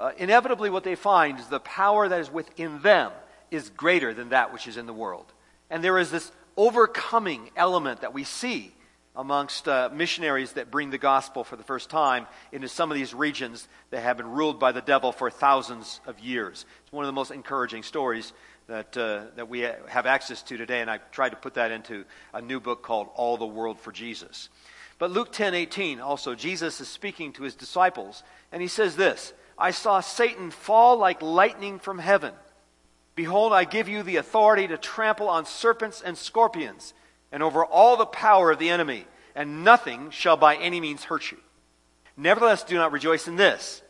uh, 0.00 0.12
inevitably 0.16 0.70
what 0.70 0.82
they 0.82 0.94
find 0.94 1.38
is 1.38 1.46
the 1.46 1.60
power 1.60 2.08
that 2.08 2.20
is 2.20 2.32
within 2.32 2.80
them 2.80 3.12
is 3.50 3.68
greater 3.68 4.14
than 4.14 4.30
that 4.30 4.52
which 4.52 4.66
is 4.66 4.76
in 4.78 4.86
the 4.86 4.92
world. 4.92 5.26
And 5.68 5.84
there 5.84 5.98
is 5.98 6.10
this 6.10 6.32
overcoming 6.56 7.50
element 7.54 8.00
that 8.00 8.14
we 8.14 8.24
see 8.24 8.72
amongst 9.14 9.68
uh, 9.68 9.90
missionaries 9.92 10.52
that 10.52 10.70
bring 10.70 10.90
the 10.90 10.98
gospel 10.98 11.44
for 11.44 11.56
the 11.56 11.62
first 11.62 11.90
time 11.90 12.26
into 12.52 12.68
some 12.68 12.90
of 12.90 12.96
these 12.96 13.12
regions 13.12 13.68
that 13.90 14.00
have 14.00 14.16
been 14.16 14.30
ruled 14.30 14.58
by 14.58 14.72
the 14.72 14.80
devil 14.80 15.12
for 15.12 15.30
thousands 15.30 16.00
of 16.06 16.18
years. 16.18 16.64
It's 16.82 16.92
one 16.92 17.04
of 17.04 17.08
the 17.08 17.12
most 17.12 17.30
encouraging 17.30 17.82
stories 17.82 18.32
that, 18.68 18.96
uh, 18.96 19.24
that 19.36 19.48
we 19.48 19.60
have 19.60 20.06
access 20.06 20.42
to 20.44 20.56
today, 20.56 20.80
and 20.80 20.90
I've 20.90 21.10
tried 21.10 21.30
to 21.30 21.36
put 21.36 21.54
that 21.54 21.72
into 21.72 22.04
a 22.32 22.40
new 22.40 22.60
book 22.60 22.82
called 22.82 23.08
All 23.16 23.36
the 23.36 23.46
World 23.46 23.80
for 23.80 23.92
Jesus. 23.92 24.48
But 24.98 25.10
Luke 25.10 25.32
10 25.32 25.54
18, 25.54 26.00
also, 26.00 26.34
Jesus 26.34 26.80
is 26.80 26.88
speaking 26.88 27.32
to 27.32 27.42
his 27.42 27.54
disciples, 27.54 28.22
and 28.52 28.62
he 28.62 28.68
says 28.68 28.96
this 28.96 29.32
I 29.60 29.72
saw 29.72 30.00
Satan 30.00 30.50
fall 30.50 30.96
like 30.96 31.20
lightning 31.20 31.78
from 31.78 31.98
heaven. 31.98 32.32
Behold, 33.14 33.52
I 33.52 33.64
give 33.64 33.88
you 33.88 34.02
the 34.02 34.16
authority 34.16 34.66
to 34.68 34.78
trample 34.78 35.28
on 35.28 35.44
serpents 35.44 36.00
and 36.00 36.16
scorpions 36.16 36.94
and 37.30 37.42
over 37.42 37.64
all 37.64 37.98
the 37.98 38.06
power 38.06 38.50
of 38.50 38.58
the 38.58 38.70
enemy, 38.70 39.04
and 39.34 39.62
nothing 39.62 40.10
shall 40.10 40.38
by 40.38 40.56
any 40.56 40.80
means 40.80 41.04
hurt 41.04 41.30
you. 41.30 41.36
Nevertheless, 42.16 42.64
do 42.64 42.76
not 42.76 42.92
rejoice 42.92 43.28
in 43.28 43.36
this, 43.36 43.82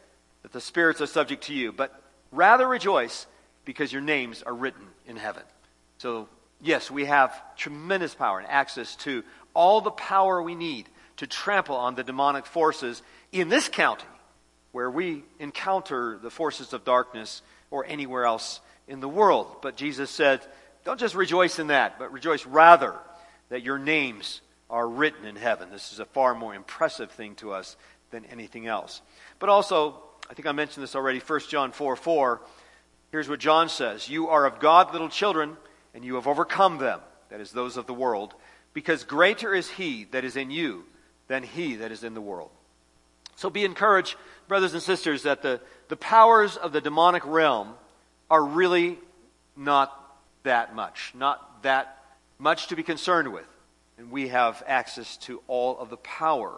that 0.42 0.52
the 0.52 0.60
spirits 0.60 1.00
are 1.00 1.06
subject 1.06 1.44
to 1.44 1.54
you, 1.54 1.72
but 1.72 2.02
rather 2.32 2.66
rejoice 2.66 3.26
because 3.64 3.92
your 3.92 4.02
names 4.02 4.42
are 4.42 4.54
written 4.54 4.86
in 5.06 5.16
heaven. 5.16 5.44
So, 5.98 6.28
yes, 6.60 6.90
we 6.90 7.04
have 7.04 7.40
tremendous 7.56 8.14
power 8.14 8.40
and 8.40 8.48
access 8.48 8.96
to 8.96 9.22
all 9.54 9.80
the 9.80 9.90
power 9.90 10.42
we 10.42 10.54
need 10.54 10.88
to 11.18 11.26
trample 11.26 11.76
on 11.76 11.94
the 11.94 12.04
demonic 12.04 12.46
forces 12.46 13.02
in 13.30 13.48
this 13.48 13.68
county 13.68 14.06
where 14.72 14.90
we 14.90 15.24
encounter 15.38 16.18
the 16.22 16.30
forces 16.30 16.72
of 16.72 16.84
darkness 16.84 17.42
or 17.70 17.84
anywhere 17.86 18.24
else 18.24 18.60
in 18.88 19.00
the 19.00 19.08
world. 19.08 19.56
But 19.62 19.76
Jesus 19.76 20.10
said, 20.10 20.40
don't 20.84 21.00
just 21.00 21.14
rejoice 21.14 21.58
in 21.58 21.68
that, 21.68 21.98
but 21.98 22.12
rejoice 22.12 22.46
rather 22.46 22.94
that 23.48 23.62
your 23.62 23.78
names 23.78 24.40
are 24.68 24.88
written 24.88 25.24
in 25.24 25.36
heaven. 25.36 25.70
This 25.70 25.92
is 25.92 25.98
a 25.98 26.04
far 26.04 26.34
more 26.34 26.54
impressive 26.54 27.10
thing 27.10 27.34
to 27.36 27.52
us 27.52 27.76
than 28.10 28.24
anything 28.26 28.66
else. 28.66 29.02
But 29.38 29.48
also, 29.48 29.96
I 30.28 30.34
think 30.34 30.46
I 30.46 30.52
mentioned 30.52 30.82
this 30.82 30.96
already, 30.96 31.18
1 31.18 31.40
John 31.48 31.72
4 31.72 31.96
4. 31.96 32.40
Here's 33.10 33.28
what 33.28 33.40
John 33.40 33.68
says 33.68 34.08
You 34.08 34.28
are 34.28 34.46
of 34.46 34.60
God, 34.60 34.92
little 34.92 35.08
children, 35.08 35.56
and 35.94 36.04
you 36.04 36.14
have 36.14 36.26
overcome 36.26 36.78
them, 36.78 37.00
that 37.30 37.40
is, 37.40 37.50
those 37.50 37.76
of 37.76 37.86
the 37.86 37.94
world, 37.94 38.34
because 38.72 39.04
greater 39.04 39.54
is 39.54 39.68
he 39.68 40.04
that 40.12 40.24
is 40.24 40.36
in 40.36 40.50
you 40.50 40.84
than 41.26 41.42
he 41.42 41.76
that 41.76 41.92
is 41.92 42.04
in 42.04 42.14
the 42.14 42.20
world. 42.20 42.50
So 43.40 43.48
be 43.48 43.64
encouraged, 43.64 44.16
brothers 44.48 44.74
and 44.74 44.82
sisters, 44.82 45.22
that 45.22 45.40
the, 45.40 45.62
the 45.88 45.96
powers 45.96 46.58
of 46.58 46.72
the 46.72 46.80
demonic 46.82 47.24
realm 47.24 47.72
are 48.30 48.44
really 48.44 48.98
not 49.56 49.98
that 50.42 50.74
much, 50.74 51.12
not 51.14 51.62
that 51.62 52.04
much 52.38 52.66
to 52.66 52.76
be 52.76 52.82
concerned 52.82 53.32
with. 53.32 53.46
And 53.96 54.10
we 54.10 54.28
have 54.28 54.62
access 54.66 55.16
to 55.18 55.40
all 55.48 55.78
of 55.78 55.88
the 55.88 55.96
power 55.96 56.52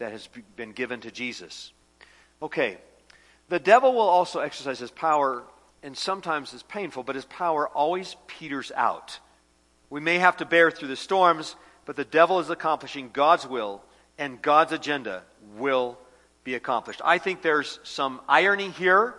that 0.00 0.10
has 0.10 0.28
been 0.56 0.72
given 0.72 1.00
to 1.02 1.12
Jesus. 1.12 1.72
Okay, 2.42 2.78
the 3.48 3.60
devil 3.60 3.92
will 3.92 4.00
also 4.00 4.40
exercise 4.40 4.80
his 4.80 4.90
power, 4.90 5.44
and 5.84 5.96
sometimes 5.96 6.52
it's 6.52 6.64
painful, 6.64 7.04
but 7.04 7.14
his 7.14 7.26
power 7.26 7.68
always 7.68 8.16
peters 8.26 8.72
out. 8.74 9.20
We 9.90 10.00
may 10.00 10.18
have 10.18 10.38
to 10.38 10.44
bear 10.44 10.72
through 10.72 10.88
the 10.88 10.96
storms, 10.96 11.54
but 11.84 11.94
the 11.94 12.04
devil 12.04 12.40
is 12.40 12.50
accomplishing 12.50 13.10
God's 13.12 13.46
will, 13.46 13.84
and 14.18 14.42
God's 14.42 14.72
agenda 14.72 15.22
will 15.56 15.98
be 16.46 16.54
accomplished. 16.54 17.02
I 17.04 17.18
think 17.18 17.42
there's 17.42 17.80
some 17.82 18.20
irony 18.28 18.70
here 18.70 19.14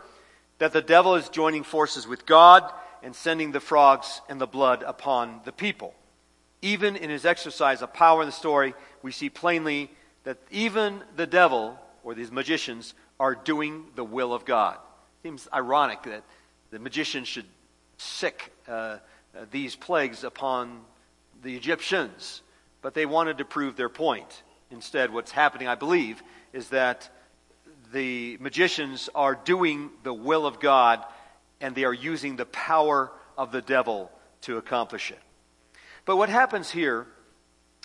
that 0.60 0.72
the 0.72 0.82
devil 0.82 1.16
is 1.16 1.28
joining 1.28 1.64
forces 1.64 2.08
with 2.08 2.26
God 2.26 2.64
and 3.04 3.14
sending 3.14 3.52
the 3.52 3.60
frogs 3.60 4.22
and 4.30 4.40
the 4.42 4.48
blood 4.48 4.82
upon 4.82 5.42
the 5.44 5.52
people. 5.52 5.94
Even 6.62 6.96
in 6.96 7.10
his 7.10 7.26
exercise 7.26 7.82
of 7.82 7.94
power 7.94 8.22
in 8.22 8.28
the 8.28 8.32
story, 8.32 8.74
we 9.04 9.12
see 9.12 9.30
plainly 9.30 9.92
that 10.24 10.38
even 10.50 11.04
the 11.18 11.28
devil, 11.28 11.78
or 12.02 12.16
these 12.16 12.32
magicians, 12.32 12.94
are 13.20 13.36
doing 13.36 13.84
the 13.96 14.06
will 14.06 14.34
of 14.34 14.46
God. 14.46 14.78
Seems 15.22 15.48
ironic 15.54 16.04
that 16.04 16.24
the 16.72 16.80
magicians 16.80 17.28
should 17.28 17.46
sic 17.98 18.54
uh, 18.68 18.72
uh, 18.72 18.98
these 19.52 19.76
plagues 19.76 20.24
upon 20.24 20.80
the 21.44 21.56
Egyptians, 21.56 22.42
but 22.82 22.94
they 22.94 23.06
wanted 23.06 23.38
to 23.40 23.46
prove 23.46 23.76
their 23.76 23.90
point. 23.90 24.44
Instead, 24.72 25.14
what's 25.14 25.32
happening, 25.32 25.68
I 25.68 25.76
believe, 25.76 26.24
is 26.54 26.70
that 26.70 27.10
the 27.92 28.38
magicians 28.40 29.10
are 29.16 29.36
doing 29.36 29.90
the 30.04 30.14
will 30.14 30.46
of 30.46 30.60
God 30.60 31.04
and 31.62 31.76
they 31.76 31.84
are 31.84 31.94
using 31.94 32.36
the 32.36 32.46
power 32.46 33.12
of 33.38 33.52
the 33.52 33.62
devil 33.62 34.12
to 34.42 34.58
accomplish 34.58 35.12
it. 35.12 35.20
But 36.06 36.18
what 36.18 36.30
happens 36.30 36.70
here 36.70 37.08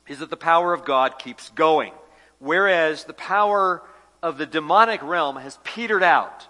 is 0.08 0.18
that 0.18 0.30
the 0.30 0.36
power 0.36 0.72
of 0.72 0.84
God 0.84 1.18
keeps 1.18 1.50
going, 1.50 1.92
whereas 2.38 3.04
the 3.04 3.12
power 3.12 3.82
of 4.22 4.38
the 4.38 4.46
demonic 4.46 5.02
realm 5.02 5.36
has 5.36 5.58
petered 5.64 6.02
out. 6.02 6.46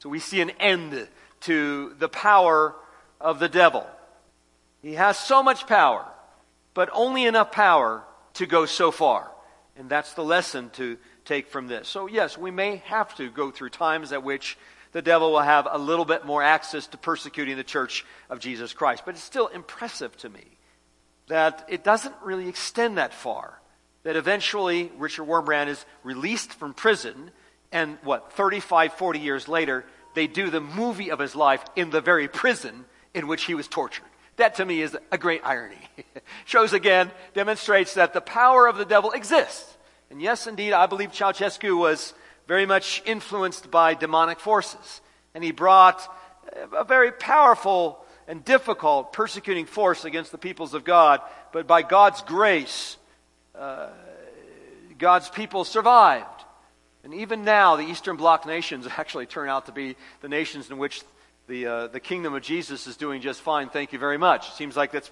So 0.00 0.08
we 0.08 0.18
see 0.18 0.40
an 0.40 0.50
end 0.60 1.08
to 1.40 1.94
the 1.98 2.08
power 2.08 2.74
of 3.20 3.38
the 3.38 3.48
devil. 3.48 3.86
He 4.82 4.94
has 4.94 5.18
so 5.18 5.42
much 5.42 5.66
power, 5.66 6.06
but 6.74 6.90
only 6.92 7.24
enough 7.24 7.52
power 7.52 8.04
to 8.34 8.46
go 8.46 8.66
so 8.66 8.90
far. 8.90 9.30
And 9.76 9.88
that's 9.88 10.14
the 10.14 10.24
lesson 10.24 10.70
to 10.70 10.98
take 11.30 11.46
from 11.46 11.68
this. 11.68 11.88
So, 11.88 12.08
yes, 12.08 12.36
we 12.36 12.50
may 12.50 12.82
have 12.86 13.14
to 13.14 13.30
go 13.30 13.52
through 13.52 13.70
times 13.70 14.10
at 14.12 14.24
which 14.24 14.58
the 14.90 15.00
devil 15.00 15.30
will 15.30 15.40
have 15.42 15.68
a 15.70 15.78
little 15.78 16.04
bit 16.04 16.26
more 16.26 16.42
access 16.42 16.88
to 16.88 16.98
persecuting 16.98 17.56
the 17.56 17.62
church 17.62 18.04
of 18.28 18.40
Jesus 18.40 18.72
Christ. 18.72 19.04
But 19.06 19.14
it's 19.14 19.22
still 19.22 19.46
impressive 19.46 20.16
to 20.18 20.28
me 20.28 20.42
that 21.28 21.64
it 21.68 21.84
doesn't 21.84 22.16
really 22.24 22.48
extend 22.48 22.98
that 22.98 23.14
far. 23.14 23.60
That 24.02 24.16
eventually 24.16 24.90
Richard 24.98 25.28
Wurmbrand 25.28 25.68
is 25.68 25.84
released 26.02 26.52
from 26.54 26.74
prison, 26.74 27.30
and 27.70 27.96
what, 28.02 28.32
35, 28.32 28.94
40 28.94 29.20
years 29.20 29.46
later, 29.46 29.84
they 30.16 30.26
do 30.26 30.50
the 30.50 30.60
movie 30.60 31.12
of 31.12 31.20
his 31.20 31.36
life 31.36 31.62
in 31.76 31.90
the 31.90 32.00
very 32.00 32.26
prison 32.26 32.84
in 33.14 33.28
which 33.28 33.44
he 33.44 33.54
was 33.54 33.68
tortured. 33.68 34.06
That 34.38 34.56
to 34.56 34.64
me 34.64 34.82
is 34.82 34.96
a 35.12 35.18
great 35.18 35.42
irony. 35.44 35.78
Shows 36.44 36.72
again, 36.72 37.12
demonstrates 37.34 37.94
that 37.94 38.14
the 38.14 38.20
power 38.20 38.66
of 38.66 38.76
the 38.76 38.84
devil 38.84 39.12
exists. 39.12 39.76
And 40.10 40.20
yes, 40.20 40.46
indeed, 40.46 40.72
I 40.72 40.86
believe 40.86 41.12
Ceausescu 41.12 41.78
was 41.78 42.14
very 42.48 42.66
much 42.66 43.00
influenced 43.06 43.70
by 43.70 43.94
demonic 43.94 44.40
forces. 44.40 45.00
And 45.34 45.44
he 45.44 45.52
brought 45.52 46.02
a 46.76 46.84
very 46.84 47.12
powerful 47.12 48.04
and 48.26 48.44
difficult 48.44 49.12
persecuting 49.12 49.66
force 49.66 50.04
against 50.04 50.32
the 50.32 50.38
peoples 50.38 50.74
of 50.74 50.84
God. 50.84 51.20
But 51.52 51.66
by 51.68 51.82
God's 51.82 52.22
grace, 52.22 52.96
uh, 53.54 53.88
God's 54.98 55.28
people 55.28 55.64
survived. 55.64 56.26
And 57.04 57.14
even 57.14 57.44
now, 57.44 57.76
the 57.76 57.84
Eastern 57.84 58.16
Bloc 58.16 58.46
nations 58.46 58.86
actually 58.96 59.26
turn 59.26 59.48
out 59.48 59.66
to 59.66 59.72
be 59.72 59.96
the 60.20 60.28
nations 60.28 60.70
in 60.70 60.78
which 60.78 61.02
the, 61.46 61.66
uh, 61.66 61.86
the 61.88 62.00
kingdom 62.00 62.34
of 62.34 62.42
Jesus 62.42 62.86
is 62.86 62.96
doing 62.96 63.20
just 63.20 63.40
fine. 63.40 63.68
Thank 63.68 63.92
you 63.92 63.98
very 63.98 64.18
much. 64.18 64.48
It 64.48 64.54
seems 64.54 64.76
like 64.76 64.92
that's 64.92 65.10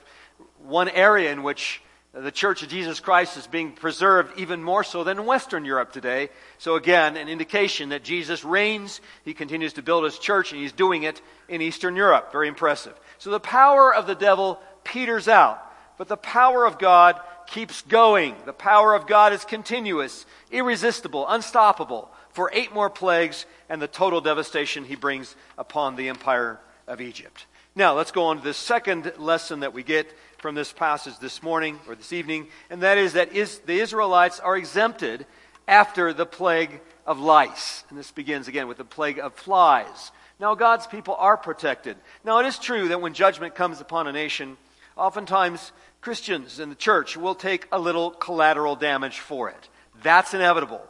one 0.58 0.88
area 0.88 1.32
in 1.32 1.42
which 1.42 1.82
the 2.22 2.33
Church 2.33 2.62
of 2.62 2.68
Jesus 2.68 3.00
Christ 3.00 3.37
is 3.37 3.46
being 3.46 3.72
preserved 3.72 4.38
even 4.38 4.62
more 4.62 4.83
so 4.83 5.04
than 5.04 5.18
in 5.18 5.26
Western 5.26 5.64
Europe 5.64 5.92
today. 5.92 6.31
So, 6.59 6.76
again, 6.76 7.16
an 7.16 7.28
indication 7.28 7.90
that 7.90 8.02
Jesus 8.02 8.44
reigns. 8.44 9.00
He 9.24 9.35
continues 9.35 9.74
to 9.74 9.83
build 9.83 10.04
his 10.04 10.18
church, 10.18 10.52
and 10.52 10.61
he's 10.61 10.72
doing 10.72 11.02
it 11.02 11.20
in 11.48 11.61
Eastern 11.61 11.96
Europe. 11.96 12.33
Very 12.33 12.48
impressive. 12.48 12.98
So, 13.18 13.31
the 13.31 13.40
power 13.40 13.94
of 13.94 14.07
the 14.07 14.14
devil 14.14 14.59
peters 14.85 15.28
out, 15.28 15.62
but 15.96 16.09
the 16.09 16.16
power 16.16 16.66
of 16.66 16.78
God 16.78 17.20
keeps 17.46 17.83
going. 17.83 18.35
The 18.46 18.52
power 18.52 18.94
of 18.94 19.07
God 19.07 19.33
is 19.33 19.44
continuous, 19.44 20.26
irresistible, 20.50 21.26
unstoppable 21.28 22.11
for 22.31 22.50
eight 22.52 22.72
more 22.72 22.90
plagues 22.90 23.46
and 23.68 23.83
the 23.83 23.88
total 23.88 24.20
devastation 24.20 24.85
he 24.85 24.96
brings 24.96 25.35
upon 25.57 25.96
the 25.96 26.09
empire 26.09 26.61
of 26.87 27.00
Egypt. 27.00 27.46
Now, 27.79 27.95
let's 27.95 28.11
go 28.11 28.25
on 28.25 28.38
to 28.38 28.43
the 28.43 28.55
second 28.55 29.12
lesson 29.19 29.61
that 29.61 29.73
we 29.73 29.85
get 29.85 30.12
from 30.38 30.57
this 30.57 30.73
passage 30.73 31.17
this 31.21 31.45
morning 31.45 31.79
or 31.87 31.95
this 31.95 32.12
evening, 32.12 32.49
and 32.71 32.83
that 32.83 32.99
is 32.99 33.12
that 33.12 33.33
is, 33.33 33.61
the 33.61 33.79
Israelites 33.79 34.41
are 34.41 34.57
exempted 34.57 35.27
after 35.69 36.12
the 36.12 36.27
plague 36.27 36.81
of 37.07 37.21
lice. 37.21 37.85
And 37.88 37.97
this 37.97 38.11
begins 38.11 38.49
again 38.49 38.67
with 38.67 38.79
the 38.79 38.85
plague 38.85 39.21
of 39.21 39.33
flies. 39.35 40.11
Now, 40.41 40.57
God's 40.57 40.88
people 40.88 41.14
are 41.21 41.37
protected. 41.37 41.97
Now, 42.25 42.41
it 42.41 42.47
is 42.47 42.59
true 42.59 42.88
that 42.88 43.01
when 43.01 43.14
judgment 43.14 43.55
comes 43.55 43.81
upon 43.81 44.09
a 44.09 44.12
nation, 44.12 44.57
oftentimes 44.97 45.71
Christians 46.01 46.59
in 46.59 46.71
the 46.71 46.75
church 46.75 47.17
will 47.17 47.37
take 47.37 47.69
a 47.71 47.79
little 47.79 48.11
collateral 48.11 48.75
damage 48.75 49.21
for 49.21 49.51
it. 49.51 49.69
That's 50.03 50.35
inevitable. 50.35 50.85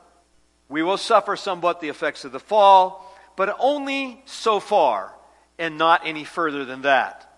We 0.71 0.83
will 0.83 0.97
suffer 0.97 1.37
somewhat 1.37 1.83
the 1.83 1.91
effects 1.91 2.25
of 2.25 2.33
the 2.33 2.41
fall, 2.41 3.15
but 3.37 3.55
only 3.61 4.23
so 4.25 4.59
far 4.59 5.13
and 5.59 5.79
not 5.79 6.03
any 6.05 6.25
further 6.25 6.65
than 6.65 6.83
that 6.83 7.29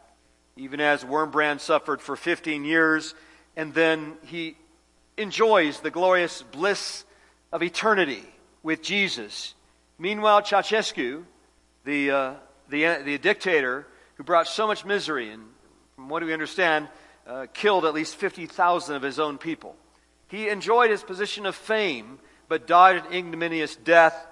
even 0.61 0.78
as 0.78 1.04
Wurmbrand 1.04 1.61
suffered 1.61 2.02
for 2.02 2.16
15 2.16 2.64
years, 2.64 3.14
and 3.56 3.72
then 3.72 4.12
he 4.26 4.56
enjoys 5.16 5.80
the 5.80 5.90
glorious 5.90 6.42
bliss 6.42 7.04
of 7.50 7.62
eternity 7.62 8.24
with 8.62 8.83
Jesus. 8.83 9.54
Meanwhile, 9.98 10.42
Ceausescu, 10.42 11.24
the, 11.85 12.11
uh, 12.11 12.35
the, 12.68 13.02
the 13.04 13.16
dictator 13.16 13.87
who 14.16 14.22
brought 14.22 14.46
so 14.46 14.66
much 14.66 14.85
misery 14.85 15.30
and, 15.30 15.44
from 15.94 16.11
what 16.11 16.22
we 16.22 16.33
understand, 16.33 16.88
uh, 17.26 17.46
killed 17.54 17.87
at 17.87 17.94
least 17.94 18.16
50,000 18.16 18.96
of 18.96 19.02
his 19.02 19.18
own 19.18 19.38
people. 19.38 19.76
He 20.28 20.50
enjoyed 20.50 20.90
his 20.90 21.02
position 21.02 21.46
of 21.46 21.54
fame, 21.54 22.18
but 22.48 22.66
died 22.66 22.96
an 22.96 23.12
ignominious 23.14 23.76
death, 23.76 24.26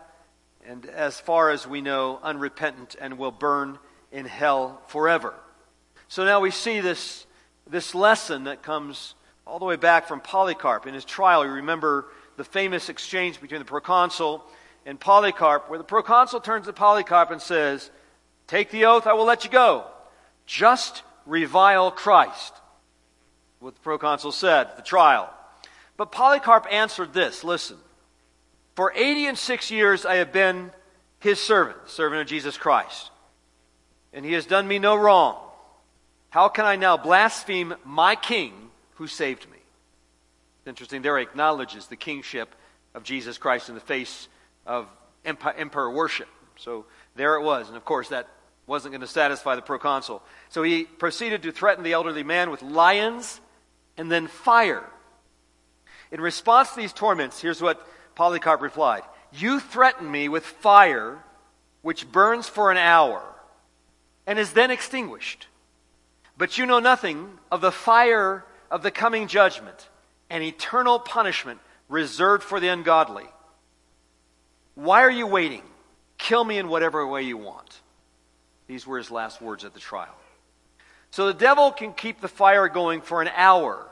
and 0.66 0.86
as 0.86 1.18
far 1.18 1.50
as 1.50 1.66
we 1.66 1.80
know, 1.80 2.18
unrepentant 2.22 2.96
and 3.00 3.18
will 3.18 3.30
burn 3.30 3.78
in 4.12 4.26
hell 4.26 4.82
forever. 4.88 5.34
So 6.08 6.24
now 6.24 6.40
we 6.40 6.50
see 6.50 6.80
this, 6.80 7.26
this 7.68 7.94
lesson 7.94 8.44
that 8.44 8.62
comes 8.62 9.14
all 9.46 9.58
the 9.58 9.64
way 9.64 9.76
back 9.76 10.06
from 10.06 10.20
Polycarp 10.20 10.86
in 10.86 10.94
his 10.94 11.04
trial. 11.04 11.44
You 11.44 11.52
remember 11.52 12.06
the 12.36 12.44
famous 12.44 12.88
exchange 12.88 13.40
between 13.40 13.60
the 13.60 13.64
proconsul 13.64 14.44
and 14.86 14.98
Polycarp, 14.98 15.68
where 15.68 15.78
the 15.78 15.84
proconsul 15.84 16.40
turns 16.40 16.66
to 16.66 16.72
Polycarp 16.72 17.30
and 17.30 17.40
says, 17.42 17.90
Take 18.46 18.70
the 18.70 18.86
oath, 18.86 19.06
I 19.06 19.12
will 19.12 19.26
let 19.26 19.44
you 19.44 19.50
go. 19.50 19.84
Just 20.46 21.02
revile 21.26 21.90
Christ. 21.90 22.54
What 23.60 23.74
the 23.74 23.80
proconsul 23.80 24.32
said, 24.32 24.68
at 24.68 24.76
the 24.76 24.82
trial. 24.82 25.32
But 25.98 26.12
Polycarp 26.12 26.66
answered 26.70 27.12
this 27.12 27.44
listen, 27.44 27.76
for 28.78 28.92
80 28.94 29.26
and 29.26 29.36
six 29.36 29.72
years 29.72 30.06
I 30.06 30.18
have 30.18 30.32
been 30.32 30.70
his 31.18 31.40
servant, 31.40 31.78
servant 31.86 32.20
of 32.20 32.28
Jesus 32.28 32.56
Christ, 32.56 33.10
and 34.12 34.24
he 34.24 34.34
has 34.34 34.46
done 34.46 34.68
me 34.68 34.78
no 34.78 34.94
wrong. 34.94 35.36
How 36.30 36.48
can 36.48 36.64
I 36.64 36.76
now 36.76 36.96
blaspheme 36.96 37.74
my 37.84 38.14
king 38.14 38.52
who 38.94 39.08
saved 39.08 39.50
me? 39.50 39.58
It's 40.60 40.68
interesting. 40.68 41.02
There 41.02 41.18
he 41.18 41.24
acknowledges 41.24 41.88
the 41.88 41.96
kingship 41.96 42.54
of 42.94 43.02
Jesus 43.02 43.36
Christ 43.36 43.68
in 43.68 43.74
the 43.74 43.80
face 43.80 44.28
of 44.64 44.86
emperor 45.24 45.90
worship. 45.90 46.28
So 46.54 46.84
there 47.16 47.34
it 47.34 47.42
was. 47.42 47.66
And 47.66 47.76
of 47.76 47.84
course, 47.84 48.10
that 48.10 48.28
wasn't 48.68 48.92
going 48.92 49.00
to 49.00 49.08
satisfy 49.08 49.56
the 49.56 49.60
proconsul. 49.60 50.22
So 50.50 50.62
he 50.62 50.84
proceeded 50.84 51.42
to 51.42 51.50
threaten 51.50 51.82
the 51.82 51.94
elderly 51.94 52.22
man 52.22 52.48
with 52.48 52.62
lions 52.62 53.40
and 53.96 54.08
then 54.08 54.28
fire. 54.28 54.88
In 56.12 56.20
response 56.20 56.70
to 56.74 56.76
these 56.76 56.92
torments, 56.92 57.40
here's 57.40 57.60
what 57.60 57.84
Polycarp 58.18 58.60
replied 58.60 59.02
You 59.32 59.60
threaten 59.60 60.10
me 60.10 60.28
with 60.28 60.44
fire, 60.44 61.22
which 61.82 62.10
burns 62.10 62.48
for 62.48 62.72
an 62.72 62.76
hour 62.76 63.22
and 64.26 64.40
is 64.40 64.52
then 64.52 64.72
extinguished. 64.72 65.46
But 66.36 66.58
you 66.58 66.66
know 66.66 66.80
nothing 66.80 67.38
of 67.52 67.60
the 67.60 67.70
fire 67.70 68.44
of 68.72 68.82
the 68.82 68.90
coming 68.90 69.28
judgment 69.28 69.88
and 70.28 70.42
eternal 70.42 70.98
punishment 70.98 71.60
reserved 71.88 72.42
for 72.42 72.58
the 72.58 72.68
ungodly. 72.68 73.26
Why 74.74 75.02
are 75.02 75.10
you 75.10 75.28
waiting? 75.28 75.62
Kill 76.18 76.44
me 76.44 76.58
in 76.58 76.68
whatever 76.68 77.06
way 77.06 77.22
you 77.22 77.36
want. 77.36 77.80
These 78.66 78.84
were 78.84 78.98
his 78.98 79.12
last 79.12 79.40
words 79.40 79.64
at 79.64 79.74
the 79.74 79.80
trial. 79.80 80.14
So 81.12 81.28
the 81.28 81.34
devil 81.34 81.70
can 81.70 81.92
keep 81.92 82.20
the 82.20 82.28
fire 82.28 82.68
going 82.68 83.00
for 83.00 83.22
an 83.22 83.30
hour, 83.34 83.86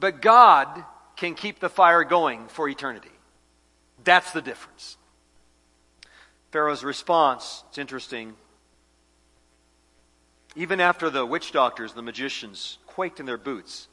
but 0.00 0.22
God 0.22 0.84
can 1.16 1.34
keep 1.34 1.60
the 1.60 1.68
fire 1.68 2.04
going 2.04 2.46
for 2.48 2.68
eternity. 2.68 3.10
That's 4.04 4.32
the 4.32 4.42
difference. 4.42 4.96
Pharaoh's 6.52 6.84
response, 6.84 7.64
it's 7.68 7.78
interesting. 7.78 8.34
Even 10.54 10.80
after 10.80 11.10
the 11.10 11.26
witch 11.26 11.52
doctors, 11.52 11.92
the 11.92 12.02
magicians, 12.02 12.78
quaked 12.86 13.20
in 13.20 13.26
their 13.26 13.36
boots, 13.36 13.88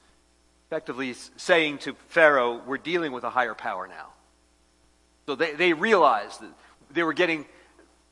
effectively 0.69 1.13
saying 1.35 1.79
to 1.79 1.93
Pharaoh, 2.07 2.61
We're 2.65 2.77
dealing 2.77 3.11
with 3.11 3.23
a 3.23 3.29
higher 3.29 3.53
power 3.53 3.87
now. 3.87 4.13
So 5.25 5.35
they, 5.35 5.53
they 5.53 5.73
realized 5.73 6.41
that 6.41 6.51
they 6.91 7.03
were 7.03 7.13
getting 7.13 7.45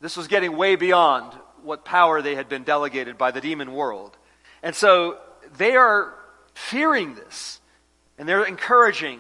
This 0.01 0.17
was 0.17 0.27
getting 0.27 0.57
way 0.57 0.75
beyond 0.75 1.33
what 1.63 1.85
power 1.85 2.21
they 2.21 2.35
had 2.35 2.49
been 2.49 2.63
delegated 2.63 3.17
by 3.17 3.31
the 3.31 3.39
demon 3.39 3.71
world. 3.71 4.17
And 4.63 4.75
so 4.75 5.17
they 5.57 5.75
are 5.75 6.13
fearing 6.53 7.15
this. 7.15 7.60
And 8.21 8.29
they're 8.29 8.45
encouraging 8.45 9.19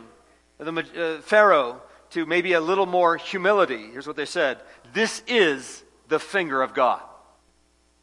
the 0.59 0.71
uh, 1.17 1.21
Pharaoh 1.23 1.81
to 2.11 2.27
maybe 2.27 2.53
a 2.53 2.61
little 2.61 2.85
more 2.85 3.17
humility. 3.17 3.89
Here's 3.91 4.05
what 4.05 4.15
they 4.15 4.27
said 4.27 4.59
This 4.93 5.23
is 5.25 5.83
the 6.07 6.19
finger 6.19 6.61
of 6.61 6.75
God. 6.75 7.01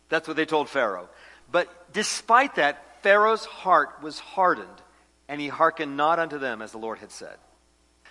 That's 0.08 0.26
what 0.26 0.36
they 0.36 0.44
told 0.44 0.68
Pharaoh. 0.68 1.08
But 1.52 1.92
despite 1.92 2.56
that, 2.56 2.84
Pharaoh's 3.04 3.44
heart 3.44 4.02
was 4.02 4.18
hardened, 4.18 4.82
and 5.28 5.40
he 5.40 5.46
hearkened 5.46 5.96
not 5.96 6.18
unto 6.18 6.36
them 6.36 6.60
as 6.60 6.72
the 6.72 6.78
Lord 6.78 6.98
had 6.98 7.12
said. 7.12 7.36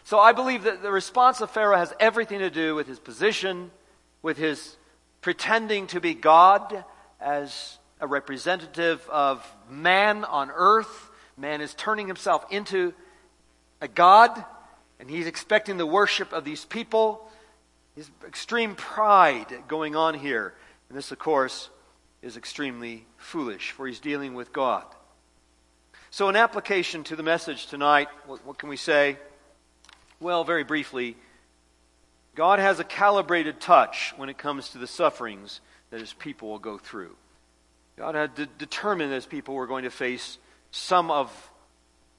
So 0.05 0.17
I 0.17 0.31
believe 0.31 0.63
that 0.63 0.81
the 0.81 0.89
response 0.89 1.41
of 1.41 1.51
Pharaoh 1.51 1.75
has 1.75 1.93
everything 1.99 2.39
to 2.39 2.49
do 2.49 2.73
with 2.73 2.87
his 2.87 2.99
position, 2.99 3.69
with 4.21 4.37
his 4.37 4.77
pretending 5.19 5.87
to 5.87 5.99
be 5.99 6.13
God 6.13 6.85
as 7.19 7.79
a 7.99 8.07
representative 8.07 9.05
of 9.09 9.45
man 9.69 10.23
on 10.23 10.51
earth. 10.55 11.09
Man 11.37 11.61
is 11.61 11.73
turning 11.75 12.07
himself 12.07 12.45
into 12.51 12.93
a 13.79 13.87
God, 13.87 14.43
and 14.99 15.09
he's 15.09 15.27
expecting 15.27 15.77
the 15.77 15.85
worship 15.85 16.33
of 16.33 16.43
these 16.43 16.65
people. 16.65 17.29
His 17.95 18.09
extreme 18.25 18.75
pride 18.75 19.47
going 19.67 19.95
on 19.95 20.15
here. 20.15 20.53
And 20.89 20.97
this, 20.97 21.11
of 21.11 21.19
course, 21.19 21.69
is 22.21 22.37
extremely 22.37 23.05
foolish, 23.17 23.71
for 23.71 23.87
he's 23.87 23.99
dealing 23.99 24.33
with 24.33 24.51
God. 24.51 24.83
So, 26.09 26.29
in 26.29 26.35
application 26.35 27.03
to 27.05 27.15
the 27.15 27.23
message 27.23 27.67
tonight, 27.67 28.07
what, 28.25 28.45
what 28.45 28.57
can 28.57 28.69
we 28.69 28.77
say? 28.77 29.17
Well, 30.19 30.43
very 30.43 30.63
briefly, 30.63 31.15
God 32.33 32.59
has 32.59 32.79
a 32.79 32.83
calibrated 32.83 33.59
touch 33.59 34.13
when 34.17 34.29
it 34.29 34.37
comes 34.37 34.69
to 34.69 34.77
the 34.77 34.87
sufferings 34.87 35.59
that 35.91 35.99
his 35.99 36.13
people 36.13 36.49
will 36.49 36.59
go 36.59 36.77
through. 36.77 37.15
God 37.97 38.15
had 38.15 38.35
de- 38.35 38.45
determined 38.45 39.11
that 39.11 39.15
his 39.15 39.25
people 39.25 39.55
were 39.55 39.67
going 39.67 39.83
to 39.83 39.91
face 39.91 40.37
some 40.77 41.09
of 41.09 41.51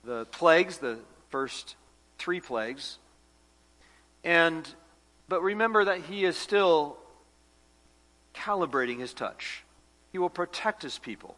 the 0.05 0.27
plagues, 0.27 0.79
the 0.79 0.99
first 1.31 1.77
three 2.19 2.41
plagues. 2.41 2.99
And 4.25 4.69
but 5.29 5.43
remember 5.43 5.85
that 5.85 6.01
he 6.03 6.25
is 6.25 6.37
still 6.37 6.97
calibrating 8.35 8.99
his 8.99 9.15
touch. 9.15 9.65
He 10.11 10.19
will 10.19 10.31
protect 10.31 10.83
his 10.83 10.99
people 10.99 11.37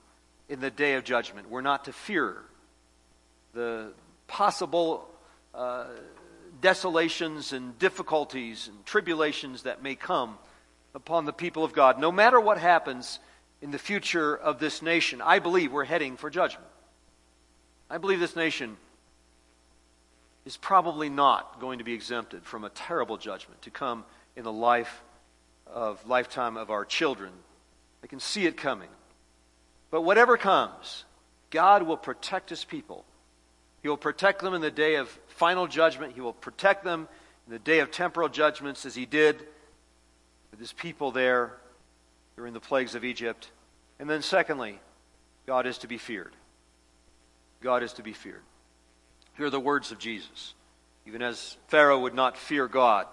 in 0.49 0.61
the 0.61 0.71
day 0.71 0.95
of 0.95 1.05
judgment. 1.05 1.51
We're 1.51 1.61
not 1.61 1.85
to 1.87 1.93
fear 1.93 2.37
the 3.53 3.93
possible 4.27 5.09
uh, 5.55 5.87
desolations 6.61 7.53
and 7.53 7.79
difficulties 7.79 8.69
and 8.69 8.87
tribulations 8.87 9.65
that 9.65 9.83
may 9.83 9.97
come 9.97 10.39
upon 10.95 11.25
the 11.25 11.33
people 11.33 11.65
of 11.65 11.73
God. 11.73 11.99
No 11.99 12.13
matter 12.13 12.41
what 12.41 12.59
happens 12.59 13.19
in 13.61 13.73
the 13.73 13.79
future 13.79 14.37
of 14.37 14.59
this 14.59 14.83
nation, 14.83 15.21
I 15.21 15.41
believe 15.41 15.73
we're 15.73 15.85
heading 15.85 16.17
for 16.17 16.31
judgment. 16.31 16.70
I 17.91 17.99
believe 17.99 18.21
this 18.21 18.37
nation 18.37 18.77
is 20.47 20.57
probably 20.57 21.09
not 21.11 21.61
going 21.61 21.79
to 21.79 21.85
be 21.85 21.93
exempted 21.93 22.45
from 22.45 22.65
a 22.65 22.71
terrible 22.71 23.17
judgment 23.17 23.61
to 23.63 23.71
come 23.71 24.05
in 24.37 24.45
the 24.45 24.53
life 24.53 25.03
of 25.67 26.07
lifetime 26.07 26.57
of 26.57 26.71
our 26.71 26.85
children. 26.85 27.33
I 28.03 28.07
can 28.07 28.21
see 28.21 28.47
it 28.47 28.57
coming. 28.57 28.89
But 29.91 30.03
whatever 30.03 30.37
comes, 30.37 31.05
God 31.51 31.83
will 31.83 31.97
protect 31.97 32.49
his 32.49 32.65
people 32.65 33.05
he 33.83 33.89
will 33.89 33.97
protect 33.97 34.43
them 34.43 34.55
in 34.55 34.61
the 34.61 34.71
day 34.71 34.97
of 34.97 35.09
final 35.29 35.67
judgment. 35.67 36.15
He 36.15 36.21
will 36.21 36.33
protect 36.33 36.85
them 36.85 37.09
in 37.47 37.53
the 37.53 37.59
day 37.59 37.81
of 37.81 37.91
temporal 37.91 38.29
judgments, 38.29 38.85
as 38.85 38.95
he 38.95 39.07
did 39.07 39.43
with 40.51 40.61
his 40.61 40.73
people 40.73 41.11
there 41.13 41.57
during 42.37 42.53
the 42.53 42.61
plagues 42.61 42.95
of 42.95 43.05
Egypt. 43.05 43.51
And 43.99 44.09
then, 44.09 44.23
secondly, 44.23 44.79
God 45.47 45.67
is 45.67 45.79
to 45.79 45.89
be 45.89 45.99
feared. 45.99 46.33
God 47.61 47.83
is 47.83 47.93
to 47.95 48.03
be 48.03 48.13
feared. 48.13 48.43
Here 49.37 49.47
are 49.47 49.51
the 49.51 49.61
words 49.61 49.93
of 49.93 49.99
Jesus. 49.99 50.55
Even 51.07 51.23
as 51.23 51.57
Pharaoh 51.69 52.01
would 52.01 52.15
not 52.15 52.37
fear 52.37 52.69
God, 52.69 53.07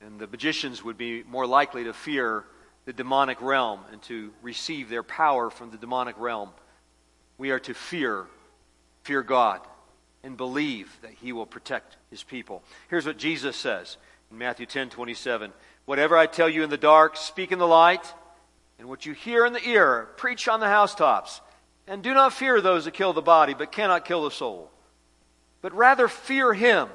and 0.00 0.18
the 0.18 0.26
magicians 0.26 0.84
would 0.84 0.98
be 0.98 1.22
more 1.24 1.46
likely 1.46 1.84
to 1.84 1.92
fear 1.92 2.44
the 2.84 2.92
demonic 2.92 3.40
realm 3.40 3.80
and 3.90 4.00
to 4.02 4.32
receive 4.42 4.88
their 4.88 5.02
power 5.02 5.50
from 5.50 5.70
the 5.70 5.76
demonic 5.76 6.18
realm, 6.18 6.50
we 7.38 7.50
are 7.50 7.58
to 7.60 7.74
fear 7.74 8.26
fear 9.02 9.22
God 9.22 9.60
and 10.24 10.36
believe 10.36 10.98
that 11.02 11.12
he 11.12 11.32
will 11.32 11.46
protect 11.46 11.96
his 12.10 12.24
people. 12.24 12.64
Here's 12.90 13.06
what 13.06 13.18
Jesus 13.18 13.56
says 13.56 13.96
in 14.30 14.38
Matthew 14.38 14.66
10 14.66 14.90
27. 14.90 15.52
Whatever 15.84 16.16
I 16.16 16.26
tell 16.26 16.48
you 16.48 16.64
in 16.64 16.70
the 16.70 16.76
dark, 16.76 17.16
speak 17.16 17.52
in 17.52 17.60
the 17.60 17.66
light, 17.66 18.12
and 18.80 18.88
what 18.88 19.06
you 19.06 19.12
hear 19.12 19.46
in 19.46 19.52
the 19.52 19.68
ear, 19.68 20.08
preach 20.16 20.48
on 20.48 20.58
the 20.58 20.66
housetops. 20.66 21.40
And 21.86 22.02
do 22.02 22.14
not 22.14 22.32
fear 22.32 22.60
those 22.60 22.84
that 22.84 22.94
kill 22.94 23.12
the 23.12 23.22
body, 23.22 23.54
but 23.54 23.72
cannot 23.72 24.04
kill 24.04 24.24
the 24.24 24.30
soul. 24.30 24.70
But 25.62 25.74
rather 25.74 26.08
fear 26.08 26.52
him 26.52 26.88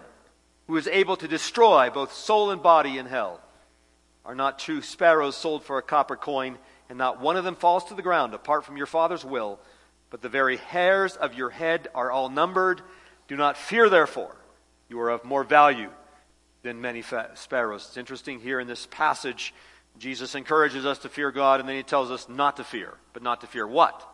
who 0.68 0.78
is 0.78 0.88
able 0.88 1.18
to 1.18 1.28
destroy 1.28 1.90
both 1.90 2.14
soul 2.14 2.52
and 2.52 2.62
body 2.62 2.98
in 2.98 3.06
hell. 3.06 3.42
Are 4.26 4.36
not 4.36 4.60
two 4.60 4.82
sparrows 4.82 5.36
sold 5.36 5.64
for 5.64 5.78
a 5.78 5.82
copper 5.82 6.16
coin, 6.16 6.58
and 6.90 6.98
not 6.98 7.20
one 7.20 7.38
of 7.38 7.44
them 7.44 7.56
falls 7.56 7.86
to 7.86 7.94
the 7.94 8.02
ground 8.02 8.34
apart 8.34 8.66
from 8.66 8.78
your 8.78 8.86
Father's 8.86 9.26
will? 9.26 9.60
but 10.12 10.22
the 10.22 10.30
very 10.30 10.58
hairs 10.58 11.16
of 11.16 11.34
your 11.34 11.50
head 11.50 11.88
are 11.96 12.12
all 12.12 12.30
numbered. 12.30 12.82
Do 13.28 13.36
not 13.36 13.58
fear, 13.58 13.90
therefore. 13.90 14.36
You 14.90 15.00
are 15.00 15.10
of 15.10 15.24
more 15.24 15.46
value 15.46 15.90
than 16.64 16.82
many 16.82 17.02
sparrows. 17.34 17.86
It's 17.88 17.98
interesting 17.98 18.40
here 18.40 18.60
in 18.60 18.68
this 18.68 18.86
passage, 18.92 19.56
Jesus 19.98 20.36
encourages 20.36 20.86
us 20.86 21.00
to 21.00 21.10
fear 21.10 21.32
God, 21.32 21.60
and 21.60 21.68
then 21.68 21.78
he 21.78 21.84
tells 21.84 22.12
us 22.12 22.30
not 22.30 22.58
to 22.58 22.64
fear. 22.64 22.94
But 23.14 23.24
not 23.24 23.42
to 23.42 23.48
fear 23.48 23.66
what? 23.66 24.08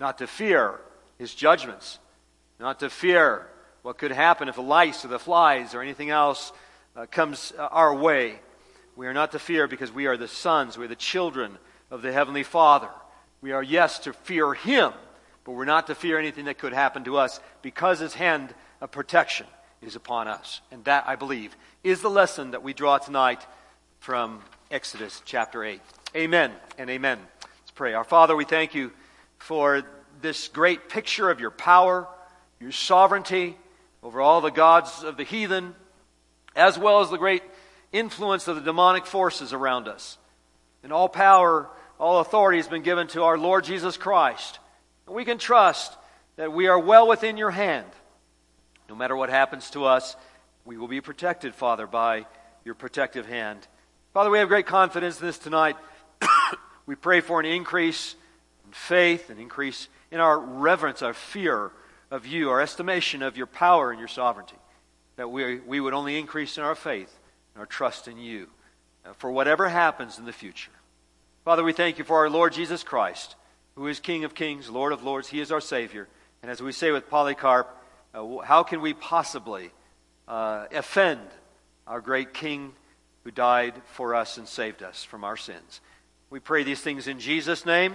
Not 0.00 0.18
to 0.18 0.26
fear 0.26 0.80
his 1.18 1.34
judgments. 1.34 1.98
Not 2.58 2.80
to 2.80 2.88
fear 2.88 3.46
what 3.82 3.98
could 3.98 4.10
happen 4.10 4.48
if 4.48 4.56
the 4.56 4.62
lice 4.62 5.04
or 5.04 5.08
the 5.08 5.18
flies 5.18 5.74
or 5.74 5.82
anything 5.82 6.08
else 6.08 6.52
uh, 6.96 7.06
comes 7.06 7.52
uh, 7.56 7.68
our 7.70 7.94
way. 7.94 8.40
We 8.96 9.06
are 9.06 9.14
not 9.14 9.32
to 9.32 9.38
fear 9.38 9.68
because 9.68 9.92
we 9.92 10.06
are 10.06 10.16
the 10.16 10.26
sons, 10.26 10.76
we 10.76 10.86
are 10.86 10.88
the 10.88 10.96
children 10.96 11.58
of 11.90 12.02
the 12.02 12.12
Heavenly 12.12 12.42
Father. 12.42 12.88
We 13.42 13.52
are, 13.52 13.62
yes, 13.62 14.00
to 14.00 14.12
fear 14.12 14.54
Him, 14.54 14.92
but 15.44 15.52
we're 15.52 15.64
not 15.64 15.86
to 15.86 15.94
fear 15.94 16.18
anything 16.18 16.46
that 16.46 16.58
could 16.58 16.72
happen 16.72 17.04
to 17.04 17.18
us 17.18 17.40
because 17.62 18.00
His 18.00 18.14
hand 18.14 18.54
of 18.80 18.90
protection 18.90 19.46
is 19.82 19.96
upon 19.96 20.28
us. 20.28 20.60
And 20.70 20.84
that, 20.84 21.04
I 21.06 21.16
believe, 21.16 21.54
is 21.84 22.00
the 22.00 22.10
lesson 22.10 22.50
that 22.50 22.62
we 22.62 22.74
draw 22.74 22.98
tonight 22.98 23.46
from 23.98 24.42
Exodus 24.70 25.22
chapter 25.24 25.64
8. 25.64 25.80
Amen 26.16 26.52
and 26.78 26.90
amen. 26.90 27.18
Let's 27.42 27.70
pray. 27.74 27.94
Our 27.94 28.04
Father, 28.04 28.34
we 28.34 28.44
thank 28.44 28.74
you 28.74 28.92
for 29.40 29.82
this 30.20 30.48
great 30.48 30.88
picture 30.88 31.30
of 31.30 31.40
your 31.40 31.50
power, 31.50 32.06
your 32.60 32.72
sovereignty 32.72 33.56
over 34.02 34.20
all 34.20 34.40
the 34.40 34.50
gods 34.50 35.02
of 35.02 35.16
the 35.16 35.24
heathen, 35.24 35.74
as 36.54 36.78
well 36.78 37.00
as 37.00 37.10
the 37.10 37.18
great 37.18 37.42
influence 37.92 38.46
of 38.46 38.56
the 38.56 38.62
demonic 38.62 39.06
forces 39.06 39.52
around 39.52 39.88
us. 39.88 40.18
And 40.82 40.92
all 40.92 41.08
power 41.08 41.68
all 41.98 42.20
authority 42.20 42.58
has 42.58 42.68
been 42.68 42.82
given 42.82 43.08
to 43.08 43.24
our 43.24 43.36
Lord 43.36 43.64
Jesus 43.64 43.96
Christ. 43.98 44.58
And 45.06 45.14
we 45.14 45.24
can 45.24 45.36
trust 45.36 45.96
that 46.36 46.52
we 46.52 46.66
are 46.66 46.78
well 46.78 47.06
within 47.06 47.36
your 47.36 47.50
hand. 47.50 47.86
No 48.88 48.94
matter 48.94 49.14
what 49.14 49.28
happens 49.28 49.68
to 49.70 49.84
us, 49.84 50.16
we 50.64 50.78
will 50.78 50.88
be 50.88 51.02
protected, 51.02 51.54
Father, 51.54 51.86
by 51.86 52.26
your 52.64 52.74
protective 52.74 53.26
hand. 53.26 53.66
Father, 54.14 54.30
we 54.30 54.38
have 54.38 54.48
great 54.48 54.66
confidence 54.66 55.20
in 55.20 55.26
this 55.26 55.38
tonight. 55.38 55.76
we 56.86 56.94
pray 56.94 57.20
for 57.20 57.38
an 57.38 57.46
increase 57.46 58.16
faith, 58.72 59.30
an 59.30 59.38
increase 59.38 59.88
in 60.10 60.20
our 60.20 60.38
reverence, 60.38 61.02
our 61.02 61.14
fear 61.14 61.70
of 62.10 62.26
you, 62.26 62.50
our 62.50 62.60
estimation 62.60 63.22
of 63.22 63.36
your 63.36 63.46
power 63.46 63.90
and 63.90 63.98
your 63.98 64.08
sovereignty. 64.08 64.56
That 65.16 65.28
we, 65.30 65.60
we 65.60 65.80
would 65.80 65.94
only 65.94 66.18
increase 66.18 66.58
in 66.58 66.64
our 66.64 66.74
faith 66.74 67.18
and 67.54 67.60
our 67.60 67.66
trust 67.66 68.08
in 68.08 68.18
you 68.18 68.48
uh, 69.04 69.12
for 69.14 69.30
whatever 69.30 69.68
happens 69.68 70.18
in 70.18 70.24
the 70.24 70.32
future. 70.32 70.72
Father, 71.44 71.64
we 71.64 71.72
thank 71.72 71.98
you 71.98 72.04
for 72.04 72.18
our 72.18 72.30
Lord 72.30 72.52
Jesus 72.52 72.82
Christ, 72.82 73.36
who 73.74 73.86
is 73.86 74.00
King 74.00 74.24
of 74.24 74.34
kings, 74.34 74.68
Lord 74.68 74.92
of 74.92 75.02
lords. 75.02 75.28
He 75.28 75.40
is 75.40 75.52
our 75.52 75.60
Savior. 75.60 76.08
And 76.42 76.50
as 76.50 76.62
we 76.62 76.72
say 76.72 76.90
with 76.90 77.08
Polycarp, 77.08 77.68
uh, 78.14 78.38
how 78.38 78.62
can 78.62 78.80
we 78.80 78.92
possibly 78.94 79.70
uh, 80.26 80.66
offend 80.72 81.20
our 81.86 82.00
great 82.00 82.34
King 82.34 82.72
who 83.24 83.30
died 83.30 83.74
for 83.92 84.14
us 84.14 84.38
and 84.38 84.48
saved 84.48 84.82
us 84.82 85.04
from 85.04 85.24
our 85.24 85.36
sins? 85.36 85.80
We 86.30 86.40
pray 86.40 86.62
these 86.62 86.80
things 86.80 87.08
in 87.08 87.18
Jesus' 87.18 87.66
name, 87.66 87.94